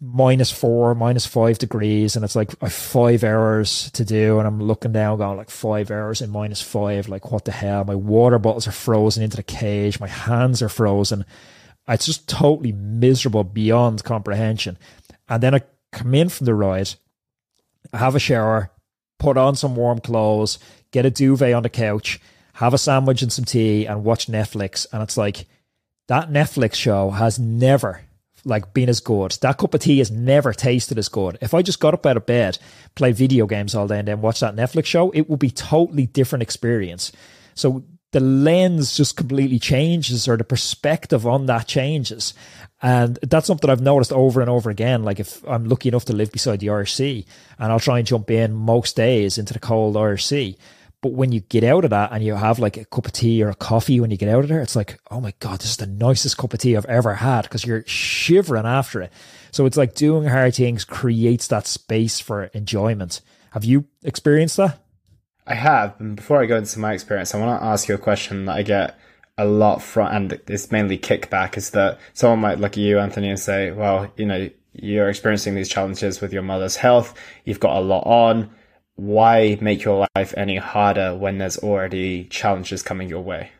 minus 0.00 0.50
four, 0.50 0.94
minus 0.94 1.26
five 1.26 1.58
degrees, 1.58 2.16
and 2.16 2.24
it's 2.24 2.34
like 2.34 2.50
five 2.68 3.22
hours 3.22 3.90
to 3.92 4.04
do. 4.04 4.38
And 4.38 4.48
I'm 4.48 4.60
looking 4.60 4.92
down, 4.92 5.18
going 5.18 5.36
like 5.36 5.50
five 5.50 5.90
hours 5.90 6.20
and 6.20 6.32
minus 6.32 6.60
five. 6.60 7.08
Like, 7.08 7.30
what 7.30 7.44
the 7.44 7.52
hell? 7.52 7.84
My 7.84 7.94
water 7.94 8.38
bottles 8.38 8.66
are 8.66 8.72
frozen 8.72 9.22
into 9.22 9.36
the 9.36 9.42
cage. 9.44 10.00
My 10.00 10.08
hands 10.08 10.60
are 10.60 10.68
frozen. 10.68 11.24
It's 11.86 12.06
just 12.06 12.28
totally 12.28 12.72
miserable 12.72 13.44
beyond 13.44 14.02
comprehension. 14.04 14.78
And 15.28 15.42
then 15.42 15.54
I 15.54 15.62
come 15.92 16.14
in 16.14 16.28
from 16.28 16.46
the 16.46 16.54
ride, 16.54 16.90
I 17.92 17.98
have 17.98 18.14
a 18.14 18.20
shower, 18.20 18.70
put 19.18 19.36
on 19.36 19.54
some 19.54 19.76
warm 19.76 20.00
clothes, 20.00 20.58
get 20.90 21.06
a 21.06 21.10
duvet 21.10 21.54
on 21.54 21.62
the 21.62 21.68
couch, 21.68 22.20
have 22.54 22.74
a 22.74 22.78
sandwich 22.78 23.22
and 23.22 23.32
some 23.32 23.44
tea, 23.44 23.86
and 23.86 24.04
watch 24.04 24.26
Netflix. 24.26 24.86
And 24.92 25.02
it's 25.02 25.16
like 25.16 25.46
that 26.08 26.30
Netflix 26.30 26.74
show 26.74 27.10
has 27.10 27.38
never 27.38 28.02
like 28.44 28.74
been 28.74 28.88
as 28.88 29.00
good. 29.00 29.32
That 29.40 29.58
cup 29.58 29.74
of 29.74 29.80
tea 29.80 29.98
has 29.98 30.10
never 30.10 30.52
tasted 30.52 30.98
as 30.98 31.08
good. 31.08 31.38
If 31.40 31.54
I 31.54 31.62
just 31.62 31.80
got 31.80 31.94
up 31.94 32.04
out 32.06 32.16
of 32.16 32.26
bed, 32.26 32.58
play 32.94 33.12
video 33.12 33.46
games 33.46 33.74
all 33.74 33.86
day, 33.86 34.00
and 34.00 34.08
then 34.08 34.20
watch 34.20 34.40
that 34.40 34.56
Netflix 34.56 34.86
show, 34.86 35.10
it 35.12 35.30
would 35.30 35.38
be 35.38 35.50
totally 35.50 36.06
different 36.06 36.42
experience. 36.42 37.12
So 37.54 37.84
the 38.10 38.20
lens 38.20 38.96
just 38.96 39.16
completely 39.16 39.58
changes, 39.58 40.28
or 40.28 40.36
the 40.36 40.44
perspective 40.44 41.26
on 41.26 41.46
that 41.46 41.66
changes. 41.66 42.34
And 42.82 43.16
that's 43.22 43.46
something 43.46 43.70
I've 43.70 43.80
noticed 43.80 44.12
over 44.12 44.40
and 44.40 44.50
over 44.50 44.70
again. 44.70 45.04
Like 45.04 45.20
if 45.20 45.42
I'm 45.48 45.68
lucky 45.68 45.88
enough 45.88 46.04
to 46.06 46.12
live 46.12 46.32
beside 46.32 46.60
the 46.60 46.70
Irish 46.70 46.94
Sea, 46.94 47.24
and 47.58 47.72
I'll 47.72 47.80
try 47.80 47.98
and 47.98 48.06
jump 48.06 48.30
in 48.30 48.52
most 48.52 48.96
days 48.96 49.38
into 49.38 49.54
the 49.54 49.60
cold 49.60 49.96
Irish 49.96 50.26
Sea. 50.26 50.58
But 51.02 51.12
when 51.12 51.32
you 51.32 51.40
get 51.40 51.64
out 51.64 51.84
of 51.84 51.90
that 51.90 52.12
and 52.12 52.24
you 52.24 52.34
have 52.36 52.60
like 52.60 52.76
a 52.76 52.84
cup 52.84 53.06
of 53.06 53.12
tea 53.12 53.42
or 53.42 53.48
a 53.50 53.56
coffee 53.56 53.98
when 53.98 54.12
you 54.12 54.16
get 54.16 54.28
out 54.28 54.44
of 54.44 54.48
there, 54.48 54.62
it's 54.62 54.76
like, 54.76 55.00
oh 55.10 55.20
my 55.20 55.34
God, 55.40 55.58
this 55.58 55.70
is 55.70 55.76
the 55.76 55.86
nicest 55.86 56.38
cup 56.38 56.54
of 56.54 56.60
tea 56.60 56.76
I've 56.76 56.86
ever 56.86 57.14
had 57.14 57.42
because 57.42 57.66
you're 57.66 57.84
shivering 57.86 58.66
after 58.66 59.02
it. 59.02 59.12
So 59.50 59.66
it's 59.66 59.76
like 59.76 59.94
doing 59.94 60.28
hard 60.28 60.54
things 60.54 60.84
creates 60.84 61.48
that 61.48 61.66
space 61.66 62.20
for 62.20 62.44
enjoyment. 62.44 63.20
Have 63.50 63.64
you 63.64 63.86
experienced 64.04 64.56
that? 64.58 64.78
I 65.44 65.54
have. 65.54 66.00
And 66.00 66.14
before 66.14 66.40
I 66.40 66.46
go 66.46 66.56
into 66.56 66.78
my 66.78 66.92
experience, 66.92 67.34
I 67.34 67.38
want 67.38 67.60
to 67.60 67.66
ask 67.66 67.88
you 67.88 67.96
a 67.96 67.98
question 67.98 68.44
that 68.44 68.56
I 68.56 68.62
get 68.62 68.96
a 69.36 69.44
lot 69.44 69.82
from, 69.82 70.06
and 70.06 70.32
it's 70.46 70.70
mainly 70.70 70.98
kickback 70.98 71.56
is 71.56 71.70
that 71.70 71.98
someone 72.12 72.38
might 72.38 72.60
look 72.60 72.72
at 72.72 72.78
you, 72.78 73.00
Anthony, 73.00 73.28
and 73.28 73.40
say, 73.40 73.72
well, 73.72 74.12
you 74.16 74.26
know, 74.26 74.48
you're 74.72 75.08
experiencing 75.08 75.54
these 75.54 75.68
challenges 75.68 76.20
with 76.20 76.32
your 76.32 76.42
mother's 76.42 76.76
health. 76.76 77.14
You've 77.44 77.60
got 77.60 77.76
a 77.76 77.80
lot 77.80 78.06
on 78.06 78.50
why 78.96 79.58
make 79.60 79.84
your 79.84 80.06
life 80.14 80.34
any 80.36 80.56
harder 80.56 81.16
when 81.16 81.38
there's 81.38 81.58
already 81.58 82.24
challenges 82.24 82.82
coming 82.82 83.08
your 83.08 83.22
way? 83.22 83.50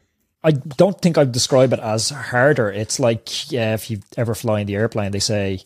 I 0.44 0.52
don't 0.52 1.00
think 1.00 1.16
I'd 1.18 1.32
describe 1.32 1.72
it 1.72 1.78
as 1.78 2.10
harder. 2.10 2.70
It's 2.70 2.98
like 2.98 3.50
yeah, 3.50 3.74
if 3.74 3.90
you 3.90 4.00
ever 4.16 4.34
fly 4.34 4.60
in 4.60 4.66
the 4.66 4.76
airplane, 4.76 5.12
they 5.12 5.20
say, 5.20 5.60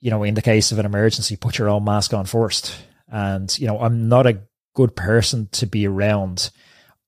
you 0.00 0.10
know, 0.10 0.22
in 0.24 0.34
the 0.34 0.42
case 0.42 0.72
of 0.72 0.78
an 0.78 0.86
emergency, 0.86 1.36
put 1.36 1.58
your 1.58 1.68
own 1.68 1.84
mask 1.84 2.12
on 2.12 2.26
first. 2.26 2.74
And 3.08 3.56
you 3.58 3.66
know, 3.66 3.78
I'm 3.80 4.08
not 4.08 4.26
a 4.26 4.40
good 4.74 4.96
person 4.96 5.48
to 5.52 5.66
be 5.66 5.86
around 5.86 6.50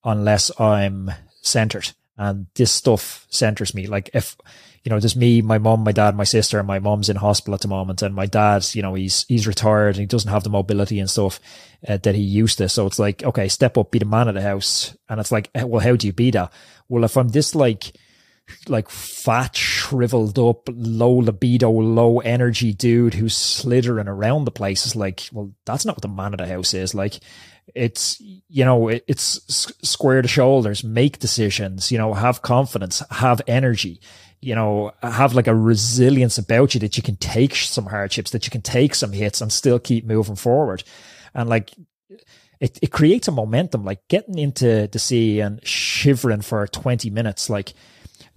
unless 0.05 0.51
I'm 0.61 1.11
centered, 1.43 1.93
and 2.17 2.47
this 2.55 2.71
stuff 2.71 3.27
centers 3.31 3.75
me. 3.75 3.87
Like 3.87 4.11
if 4.15 4.37
you 4.85 4.91
know, 4.91 4.99
there's 4.99 5.15
me, 5.15 5.43
my 5.43 5.59
mom, 5.59 5.85
my 5.85 5.93
dad, 5.93 6.17
my 6.17 6.25
sister, 6.25 6.59
and 6.59 6.67
my 6.67 6.81
mom's 6.81 7.09
in 7.09 7.17
hospital 7.17 7.55
at 7.55 7.61
the 7.61 7.69
moment, 7.69 8.03
and 8.03 8.15
my 8.15 8.27
dad, 8.27 8.67
you 8.75 8.83
know, 8.83 8.95
he's 8.95 9.25
he's 9.29 9.47
retired 9.47 9.95
and 9.95 10.01
he 10.01 10.07
doesn't 10.07 10.31
have 10.31 10.43
the 10.43 10.51
mobility 10.51 10.99
and 10.99 11.09
stuff 11.09 11.39
uh, 11.87 11.99
that 11.99 12.17
he 12.17 12.23
used 12.23 12.59
to. 12.59 12.69
So 12.69 12.87
it's 12.87 12.99
like, 12.99 13.23
okay, 13.23 13.47
step 13.49 13.79
up, 13.79 13.93
be 13.93 14.01
the 14.01 14.05
man 14.05 14.29
of 14.29 14.35
the 14.35 14.43
house, 14.43 14.97
and 15.09 15.21
it's 15.21 15.31
like, 15.31 15.51
well, 15.55 15.81
how 15.81 15.95
do 15.95 16.07
you 16.07 16.13
be 16.13 16.33
that? 16.33 16.53
Well, 16.89 17.05
if 17.05 17.17
I'm 17.17 17.29
this 17.29 17.55
like 17.55 17.93
like 18.69 18.89
fat, 18.89 19.57
shriveled 19.57 20.39
up, 20.39 20.69
low 20.69 21.13
libido, 21.13 21.71
low 21.71 22.19
energy 22.19 22.73
dude 22.73 23.15
who's 23.15 23.37
slithering 23.37 24.09
around 24.09 24.45
the 24.45 24.51
place 24.51 24.85
is 24.85 24.97
like, 24.97 25.29
well, 25.33 25.53
that's 25.65 25.87
not 25.87 25.97
what 25.97 26.03
the 26.03 26.09
man 26.09 26.35
of 26.35 26.39
the 26.39 26.47
house 26.47 26.75
is. 26.75 26.95
Like, 26.95 27.21
it's, 27.75 28.21
you 28.21 28.65
know, 28.65 28.89
it, 28.89 29.05
it's 29.07 29.41
square 29.83 30.23
the 30.23 30.29
shoulders, 30.29 30.85
make 30.85 31.19
decisions, 31.19 31.91
you 31.93 31.99
know, 31.99 32.15
have 32.15 32.43
confidence, 32.43 33.03
have 33.11 33.41
energy 33.47 34.01
you 34.43 34.57
know, 34.57 34.93
have 35.03 35.35
like 35.35 35.47
a 35.47 35.55
resilience 35.55 36.37
about 36.37 36.75
you 36.75 36.81
that 36.81 36.97
you 36.97 37.03
can 37.03 37.15
take 37.17 37.55
some 37.55 37.87
hardships, 37.87 38.33
that 38.33 38.45
you 38.45 38.51
can 38.51 38.61
take 38.61 38.93
some 38.95 39.13
hits 39.13 39.41
and 39.41 39.53
still 39.53 39.79
keep 39.79 40.05
moving 40.05 40.35
forward. 40.35 40.83
And 41.33 41.49
like, 41.49 41.71
it, 42.61 42.79
it 42.83 42.91
creates 42.91 43.29
a 43.29 43.33
momentum, 43.33 43.85
like 43.85 44.01
getting 44.09 44.39
into 44.39 44.89
the 44.89 44.99
sea 44.99 45.41
and 45.41 45.65
shivering 45.67 46.43
for 46.43 46.67
20 46.67 47.09
minutes. 47.11 47.49
Like, 47.49 47.73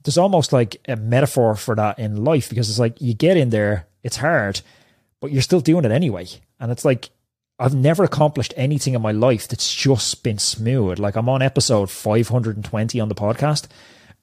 there's 0.03 0.19
almost 0.19 0.53
like 0.53 0.77
a 0.87 0.95
metaphor 0.95 1.55
for 1.55 1.75
that 1.75 1.97
in 1.97 2.23
life 2.23 2.49
because 2.49 2.69
it's 2.69 2.79
like 2.79 3.01
you 3.01 3.15
get 3.15 3.35
in 3.35 3.49
there, 3.49 3.87
it's 4.03 4.17
hard, 4.17 4.61
but 5.19 5.31
you're 5.31 5.41
still 5.41 5.59
doing 5.59 5.85
it 5.85 5.91
anyway. 5.91 6.27
And 6.59 6.71
it's 6.71 6.85
like, 6.85 7.09
I've 7.57 7.75
never 7.75 8.03
accomplished 8.03 8.53
anything 8.57 8.95
in 8.95 9.01
my 9.01 9.11
life 9.11 9.47
that's 9.47 9.73
just 9.73 10.23
been 10.23 10.37
smooth. 10.37 10.99
Like, 10.99 11.15
I'm 11.15 11.29
on 11.29 11.41
episode 11.41 11.89
520 11.89 12.99
on 12.99 13.09
the 13.09 13.15
podcast. 13.15 13.67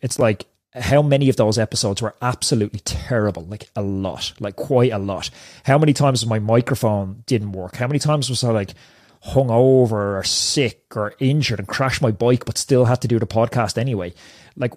It's 0.03 0.19
like, 0.19 0.47
how 0.75 1.03
many 1.03 1.29
of 1.29 1.37
those 1.37 1.59
episodes 1.59 2.03
were 2.03 2.15
absolutely 2.23 2.81
terrible? 2.81 3.45
Like 3.45 3.69
a 3.77 3.83
lot, 3.83 4.33
like 4.41 4.57
quite 4.57 4.93
a 4.93 4.99
lot. 4.99 5.31
How 5.65 5.79
many 5.79 5.93
times 5.93 6.25
my 6.27 6.39
microphone 6.39 7.25
didn't 7.27 7.53
work? 7.53 7.77
How 7.77 7.87
many 7.87 7.99
times 7.99 8.31
was 8.31 8.43
I 8.43 8.51
like 8.53 8.75
hung 9.21 9.51
over 9.51 10.19
or 10.19 10.25
sick 10.25 10.97
or 10.97 11.15
injured 11.19 11.59
and 11.59 11.69
crashed 11.69 12.03
my 12.03 12.11
bike, 12.11 12.45
but 12.45 12.59
still 12.59 12.87
had 12.87 13.03
to 13.03 13.09
do 13.09 13.19
the 13.19 13.27
podcast 13.27 13.77
anyway? 13.77 14.15
Like 14.57 14.73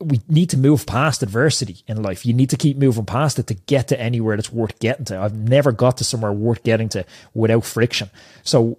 we 0.00 0.20
need 0.28 0.50
to 0.50 0.58
move 0.58 0.86
past 0.86 1.22
adversity 1.22 1.82
in 1.86 2.02
life. 2.02 2.26
You 2.26 2.34
need 2.34 2.50
to 2.50 2.56
keep 2.56 2.76
moving 2.76 3.06
past 3.06 3.38
it 3.38 3.46
to 3.46 3.54
get 3.54 3.88
to 3.88 4.00
anywhere 4.00 4.36
that's 4.36 4.52
worth 4.52 4.78
getting 4.78 5.06
to. 5.06 5.18
I've 5.18 5.34
never 5.34 5.72
got 5.72 5.98
to 5.98 6.04
somewhere 6.04 6.32
worth 6.32 6.62
getting 6.62 6.88
to 6.90 7.06
without 7.32 7.64
friction. 7.64 8.10
So 8.42 8.78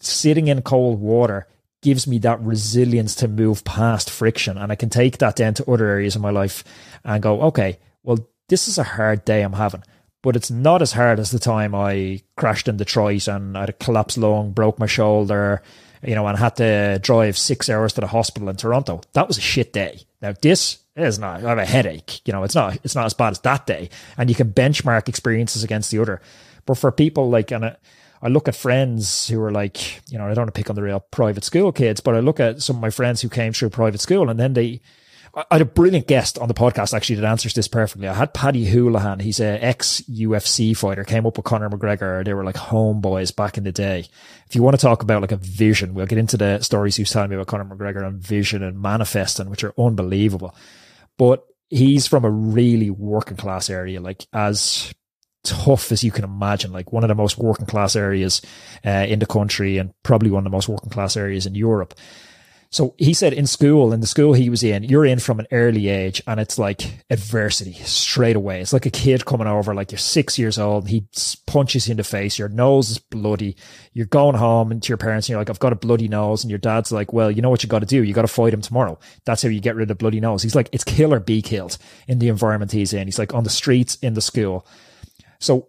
sitting 0.00 0.48
in 0.48 0.62
cold 0.62 1.00
water 1.00 1.46
gives 1.82 2.06
me 2.06 2.18
that 2.18 2.40
resilience 2.40 3.14
to 3.16 3.28
move 3.28 3.64
past 3.64 4.08
friction. 4.08 4.56
And 4.56 4.72
I 4.72 4.74
can 4.74 4.88
take 4.88 5.18
that 5.18 5.36
down 5.36 5.54
to 5.54 5.70
other 5.70 5.86
areas 5.86 6.16
of 6.16 6.22
my 6.22 6.30
life 6.30 6.64
and 7.04 7.22
go, 7.22 7.42
okay, 7.42 7.78
well, 8.02 8.26
this 8.48 8.68
is 8.68 8.78
a 8.78 8.84
hard 8.84 9.24
day 9.24 9.42
I'm 9.42 9.52
having, 9.52 9.82
but 10.22 10.36
it's 10.36 10.50
not 10.50 10.80
as 10.80 10.92
hard 10.92 11.18
as 11.18 11.30
the 11.30 11.38
time 11.38 11.74
I 11.74 12.22
crashed 12.36 12.68
in 12.68 12.76
Detroit 12.76 13.28
and 13.28 13.56
I 13.56 13.60
had 13.60 13.70
a 13.70 13.74
collapsed 13.74 14.18
lung, 14.18 14.52
broke 14.52 14.78
my 14.78 14.86
shoulder, 14.86 15.62
you 16.02 16.14
know, 16.14 16.26
and 16.26 16.38
had 16.38 16.56
to 16.56 16.98
drive 17.00 17.38
six 17.38 17.68
hours 17.68 17.92
to 17.94 18.00
the 18.00 18.06
hospital 18.06 18.48
in 18.48 18.56
Toronto. 18.56 19.00
That 19.12 19.28
was 19.28 19.38
a 19.38 19.42
shit 19.42 19.72
day. 19.72 20.00
Now 20.20 20.34
this 20.40 20.78
is 20.96 21.18
not. 21.18 21.44
I 21.44 21.48
have 21.48 21.58
a 21.58 21.64
headache. 21.64 22.26
You 22.26 22.32
know, 22.32 22.44
it's 22.44 22.54
not. 22.54 22.78
It's 22.84 22.94
not 22.94 23.06
as 23.06 23.14
bad 23.14 23.30
as 23.30 23.40
that 23.40 23.66
day. 23.66 23.90
And 24.16 24.28
you 24.28 24.36
can 24.36 24.52
benchmark 24.52 25.08
experiences 25.08 25.64
against 25.64 25.90
the 25.90 25.98
other. 25.98 26.20
But 26.66 26.78
for 26.78 26.92
people 26.92 27.30
like, 27.30 27.50
and. 27.50 27.64
It, 27.64 27.78
I 28.24 28.28
look 28.28 28.46
at 28.46 28.54
friends 28.54 29.26
who 29.26 29.42
are 29.42 29.50
like, 29.50 30.00
you 30.08 30.16
know, 30.16 30.26
I 30.26 30.28
don't 30.28 30.42
want 30.42 30.54
to 30.54 30.58
pick 30.58 30.70
on 30.70 30.76
the 30.76 30.82
real 30.82 31.00
private 31.00 31.42
school 31.42 31.72
kids, 31.72 32.00
but 32.00 32.14
I 32.14 32.20
look 32.20 32.38
at 32.38 32.62
some 32.62 32.76
of 32.76 32.82
my 32.82 32.90
friends 32.90 33.20
who 33.20 33.28
came 33.28 33.52
through 33.52 33.70
private 33.70 34.00
school 34.00 34.30
and 34.30 34.38
then 34.38 34.52
they, 34.52 34.80
I 35.34 35.44
had 35.52 35.62
a 35.62 35.66
brilliant 35.66 36.06
guest 36.06 36.38
on 36.38 36.48
the 36.48 36.54
podcast 36.54 36.94
actually 36.94 37.16
that 37.16 37.24
answers 37.24 37.54
this 37.54 37.66
perfectly. 37.66 38.06
I 38.06 38.12
had 38.12 38.34
Paddy 38.34 38.66
Holohan. 38.66 39.22
He's 39.22 39.40
a 39.40 39.64
ex 39.64 40.02
UFC 40.02 40.76
fighter, 40.76 41.04
came 41.04 41.24
up 41.24 41.38
with 41.38 41.46
Conor 41.46 41.70
McGregor. 41.70 42.22
They 42.22 42.34
were 42.34 42.44
like 42.44 42.56
homeboys 42.56 43.34
back 43.34 43.56
in 43.56 43.64
the 43.64 43.72
day. 43.72 44.06
If 44.46 44.54
you 44.54 44.62
want 44.62 44.78
to 44.78 44.82
talk 44.82 45.02
about 45.02 45.22
like 45.22 45.32
a 45.32 45.36
vision, 45.36 45.94
we'll 45.94 46.06
get 46.06 46.18
into 46.18 46.36
the 46.36 46.60
stories 46.60 46.96
he 46.96 47.02
was 47.02 47.10
telling 47.10 47.30
me 47.30 47.36
about 47.36 47.46
Conor 47.46 47.64
McGregor 47.64 48.06
and 48.06 48.20
vision 48.20 48.62
and 48.62 48.80
manifesting, 48.80 49.48
which 49.48 49.64
are 49.64 49.72
unbelievable. 49.78 50.54
But 51.16 51.46
he's 51.70 52.06
from 52.06 52.26
a 52.26 52.30
really 52.30 52.90
working 52.90 53.38
class 53.38 53.70
area, 53.70 54.02
like 54.02 54.26
as 54.34 54.92
tough 55.44 55.92
as 55.92 56.04
you 56.04 56.10
can 56.10 56.24
imagine, 56.24 56.72
like 56.72 56.92
one 56.92 57.04
of 57.04 57.08
the 57.08 57.14
most 57.14 57.38
working 57.38 57.66
class 57.66 57.96
areas 57.96 58.42
uh, 58.84 59.06
in 59.08 59.18
the 59.18 59.26
country 59.26 59.78
and 59.78 59.94
probably 60.02 60.30
one 60.30 60.40
of 60.40 60.44
the 60.44 60.50
most 60.54 60.68
working 60.68 60.90
class 60.90 61.16
areas 61.16 61.46
in 61.46 61.54
Europe. 61.54 61.94
So 62.72 62.94
he 62.96 63.12
said 63.12 63.34
in 63.34 63.46
school, 63.46 63.92
in 63.92 64.00
the 64.00 64.06
school 64.06 64.32
he 64.32 64.48
was 64.48 64.62
in, 64.62 64.82
you're 64.82 65.04
in 65.04 65.18
from 65.18 65.38
an 65.38 65.46
early 65.52 65.88
age 65.88 66.22
and 66.26 66.40
it's 66.40 66.58
like 66.58 67.04
adversity 67.10 67.74
straight 67.74 68.34
away. 68.34 68.62
It's 68.62 68.72
like 68.72 68.86
a 68.86 68.90
kid 68.90 69.26
coming 69.26 69.46
over, 69.46 69.74
like 69.74 69.92
you're 69.92 69.98
six 69.98 70.38
years 70.38 70.58
old. 70.58 70.88
He 70.88 71.06
punches 71.46 71.86
you 71.86 71.92
in 71.92 71.98
the 71.98 72.02
face. 72.02 72.38
Your 72.38 72.48
nose 72.48 72.88
is 72.88 72.96
bloody. 72.98 73.56
You're 73.92 74.06
going 74.06 74.36
home 74.36 74.72
and 74.72 74.82
to 74.82 74.88
your 74.88 74.96
parents 74.96 75.26
and 75.28 75.32
you're 75.32 75.40
like, 75.40 75.50
I've 75.50 75.58
got 75.58 75.74
a 75.74 75.76
bloody 75.76 76.08
nose. 76.08 76.44
And 76.44 76.50
your 76.50 76.58
dad's 76.58 76.90
like, 76.90 77.12
well, 77.12 77.30
you 77.30 77.42
know 77.42 77.50
what 77.50 77.62
you 77.62 77.68
got 77.68 77.80
to 77.80 77.86
do? 77.86 78.02
You 78.02 78.14
got 78.14 78.22
to 78.22 78.28
fight 78.28 78.54
him 78.54 78.62
tomorrow. 78.62 78.98
That's 79.26 79.42
how 79.42 79.50
you 79.50 79.60
get 79.60 79.76
rid 79.76 79.90
of 79.90 79.98
bloody 79.98 80.20
nose. 80.20 80.42
He's 80.42 80.54
like, 80.54 80.70
it's 80.72 80.82
kill 80.82 81.12
or 81.12 81.20
be 81.20 81.42
killed 81.42 81.76
in 82.08 82.20
the 82.20 82.28
environment 82.28 82.72
he's 82.72 82.94
in. 82.94 83.06
He's 83.06 83.18
like 83.18 83.34
on 83.34 83.44
the 83.44 83.50
streets 83.50 83.96
in 83.96 84.14
the 84.14 84.22
school. 84.22 84.66
So 85.40 85.68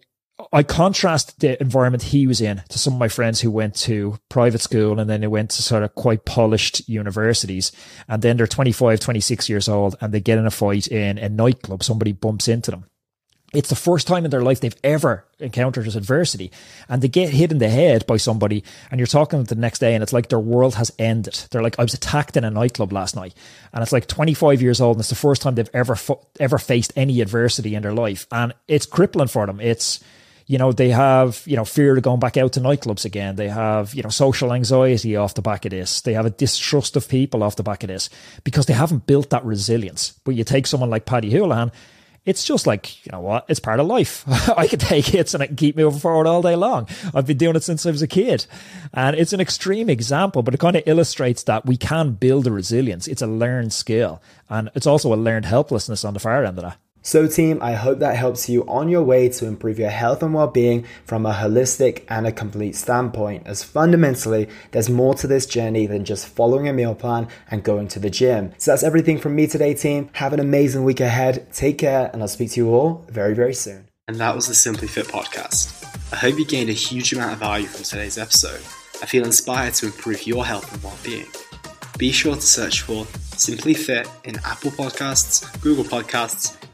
I 0.52 0.64
contrast 0.64 1.38
the 1.40 1.60
environment 1.60 2.02
he 2.02 2.26
was 2.26 2.40
in 2.40 2.62
to 2.68 2.78
some 2.78 2.94
of 2.94 2.98
my 2.98 3.06
friends 3.08 3.40
who 3.40 3.52
went 3.52 3.76
to 3.76 4.18
private 4.28 4.60
school 4.60 4.98
and 4.98 5.08
then 5.08 5.20
they 5.20 5.28
went 5.28 5.50
to 5.50 5.62
sort 5.62 5.84
of 5.84 5.94
quite 5.94 6.24
polished 6.24 6.88
universities. 6.88 7.70
And 8.08 8.20
then 8.20 8.36
they're 8.36 8.48
25, 8.48 8.98
26 8.98 9.48
years 9.48 9.68
old 9.68 9.94
and 10.00 10.12
they 10.12 10.20
get 10.20 10.38
in 10.38 10.46
a 10.46 10.50
fight 10.50 10.88
in 10.88 11.18
a 11.18 11.28
nightclub. 11.28 11.84
Somebody 11.84 12.12
bumps 12.12 12.48
into 12.48 12.72
them. 12.72 12.86
it's 13.54 13.68
the 13.68 13.76
first 13.76 14.06
time 14.06 14.24
in 14.24 14.30
their 14.30 14.42
life 14.42 14.60
they've 14.60 14.76
ever 14.82 15.24
encountered 15.38 15.84
this 15.86 15.94
adversity 15.94 16.50
and 16.88 17.00
they 17.00 17.08
get 17.08 17.28
hit 17.30 17.52
in 17.52 17.58
the 17.58 17.68
head 17.68 18.04
by 18.06 18.16
somebody 18.16 18.64
and 18.90 18.98
you're 18.98 19.06
talking 19.06 19.44
the 19.44 19.54
next 19.54 19.78
day 19.78 19.94
and 19.94 20.02
it's 20.02 20.12
like 20.12 20.28
their 20.28 20.40
world 20.40 20.74
has 20.74 20.92
ended 20.98 21.34
they're 21.50 21.62
like 21.62 21.78
i 21.78 21.82
was 21.82 21.94
attacked 21.94 22.36
in 22.36 22.44
a 22.44 22.50
nightclub 22.50 22.92
last 22.92 23.14
night 23.14 23.34
and 23.72 23.82
it's 23.82 23.92
like 23.92 24.06
25 24.06 24.60
years 24.60 24.80
old 24.80 24.96
and 24.96 25.00
it's 25.02 25.08
the 25.08 25.14
first 25.14 25.42
time 25.42 25.54
they've 25.54 25.70
ever 25.72 25.96
ever 26.40 26.58
faced 26.58 26.92
any 26.96 27.20
adversity 27.20 27.74
in 27.74 27.82
their 27.82 27.94
life 27.94 28.26
and 28.32 28.52
it's 28.66 28.86
crippling 28.86 29.28
for 29.28 29.46
them 29.46 29.60
it's 29.60 30.00
you 30.46 30.58
know 30.58 30.72
they 30.72 30.90
have 30.90 31.42
you 31.46 31.56
know 31.56 31.64
fear 31.64 31.96
of 31.96 32.02
going 32.02 32.20
back 32.20 32.36
out 32.36 32.52
to 32.52 32.60
nightclubs 32.60 33.04
again 33.04 33.36
they 33.36 33.48
have 33.48 33.94
you 33.94 34.02
know 34.02 34.08
social 34.08 34.52
anxiety 34.52 35.16
off 35.16 35.34
the 35.34 35.42
back 35.42 35.64
of 35.64 35.70
this 35.70 36.00
they 36.02 36.12
have 36.12 36.26
a 36.26 36.30
distrust 36.30 36.96
of 36.96 37.08
people 37.08 37.42
off 37.42 37.56
the 37.56 37.62
back 37.62 37.82
of 37.82 37.88
this 37.88 38.10
because 38.44 38.66
they 38.66 38.74
haven't 38.74 39.06
built 39.06 39.30
that 39.30 39.44
resilience 39.44 40.18
but 40.24 40.34
you 40.34 40.44
take 40.44 40.66
someone 40.66 40.90
like 40.90 41.06
paddy 41.06 41.30
holohan 41.30 41.72
it's 42.24 42.44
just 42.44 42.66
like, 42.66 43.04
you 43.04 43.12
know 43.12 43.20
what? 43.20 43.44
It's 43.48 43.60
part 43.60 43.80
of 43.80 43.86
life. 43.86 44.24
I 44.56 44.66
can 44.66 44.78
take 44.78 45.06
hits 45.06 45.34
and 45.34 45.42
I 45.42 45.46
can 45.46 45.56
keep 45.56 45.76
moving 45.76 46.00
forward 46.00 46.26
all 46.26 46.40
day 46.40 46.56
long. 46.56 46.88
I've 47.14 47.26
been 47.26 47.36
doing 47.36 47.56
it 47.56 47.62
since 47.62 47.84
I 47.84 47.90
was 47.90 48.00
a 48.02 48.06
kid. 48.06 48.46
And 48.94 49.14
it's 49.14 49.34
an 49.34 49.40
extreme 49.40 49.90
example, 49.90 50.42
but 50.42 50.54
it 50.54 50.60
kind 50.60 50.76
of 50.76 50.84
illustrates 50.86 51.42
that 51.44 51.66
we 51.66 51.76
can 51.76 52.12
build 52.12 52.46
a 52.46 52.50
resilience. 52.50 53.06
It's 53.08 53.22
a 53.22 53.26
learned 53.26 53.72
skill. 53.72 54.22
And 54.48 54.70
it's 54.74 54.86
also 54.86 55.12
a 55.12 55.16
learned 55.16 55.44
helplessness 55.44 56.04
on 56.04 56.14
the 56.14 56.20
far 56.20 56.44
end 56.44 56.58
of 56.58 56.64
that. 56.64 56.78
So, 57.06 57.26
team, 57.26 57.58
I 57.60 57.74
hope 57.74 57.98
that 57.98 58.16
helps 58.16 58.48
you 58.48 58.64
on 58.66 58.88
your 58.88 59.02
way 59.02 59.28
to 59.28 59.46
improve 59.46 59.78
your 59.78 59.90
health 59.90 60.22
and 60.22 60.32
well 60.32 60.46
being 60.46 60.86
from 61.04 61.26
a 61.26 61.34
holistic 61.34 62.04
and 62.08 62.26
a 62.26 62.32
complete 62.32 62.74
standpoint. 62.76 63.46
As 63.46 63.62
fundamentally, 63.62 64.48
there's 64.70 64.88
more 64.88 65.12
to 65.16 65.26
this 65.26 65.44
journey 65.44 65.86
than 65.86 66.06
just 66.06 66.26
following 66.26 66.66
a 66.66 66.72
meal 66.72 66.94
plan 66.94 67.28
and 67.50 67.62
going 67.62 67.88
to 67.88 67.98
the 67.98 68.08
gym. 68.08 68.54
So, 68.56 68.70
that's 68.70 68.82
everything 68.82 69.18
from 69.18 69.36
me 69.36 69.46
today, 69.46 69.74
team. 69.74 70.08
Have 70.14 70.32
an 70.32 70.40
amazing 70.40 70.82
week 70.82 71.00
ahead. 71.00 71.52
Take 71.52 71.76
care, 71.76 72.08
and 72.14 72.22
I'll 72.22 72.28
speak 72.28 72.52
to 72.52 72.60
you 72.60 72.70
all 72.70 73.04
very, 73.10 73.34
very 73.34 73.54
soon. 73.54 73.86
And 74.08 74.16
that 74.16 74.34
was 74.34 74.48
the 74.48 74.54
Simply 74.54 74.88
Fit 74.88 75.06
podcast. 75.06 75.84
I 76.10 76.16
hope 76.16 76.38
you 76.38 76.46
gained 76.46 76.70
a 76.70 76.74
huge 76.74 77.12
amount 77.12 77.34
of 77.34 77.38
value 77.38 77.66
from 77.66 77.84
today's 77.84 78.16
episode. 78.16 78.62
I 79.02 79.06
feel 79.06 79.26
inspired 79.26 79.74
to 79.74 79.86
improve 79.86 80.26
your 80.26 80.46
health 80.46 80.72
and 80.72 80.82
well 80.82 80.96
being. 81.04 81.26
Be 81.98 82.12
sure 82.12 82.34
to 82.34 82.40
search 82.40 82.80
for 82.80 83.04
Simply 83.36 83.74
Fit 83.74 84.08
in 84.24 84.36
Apple 84.44 84.70
Podcasts, 84.70 85.60
Google 85.60 85.84
Podcasts, 85.84 86.56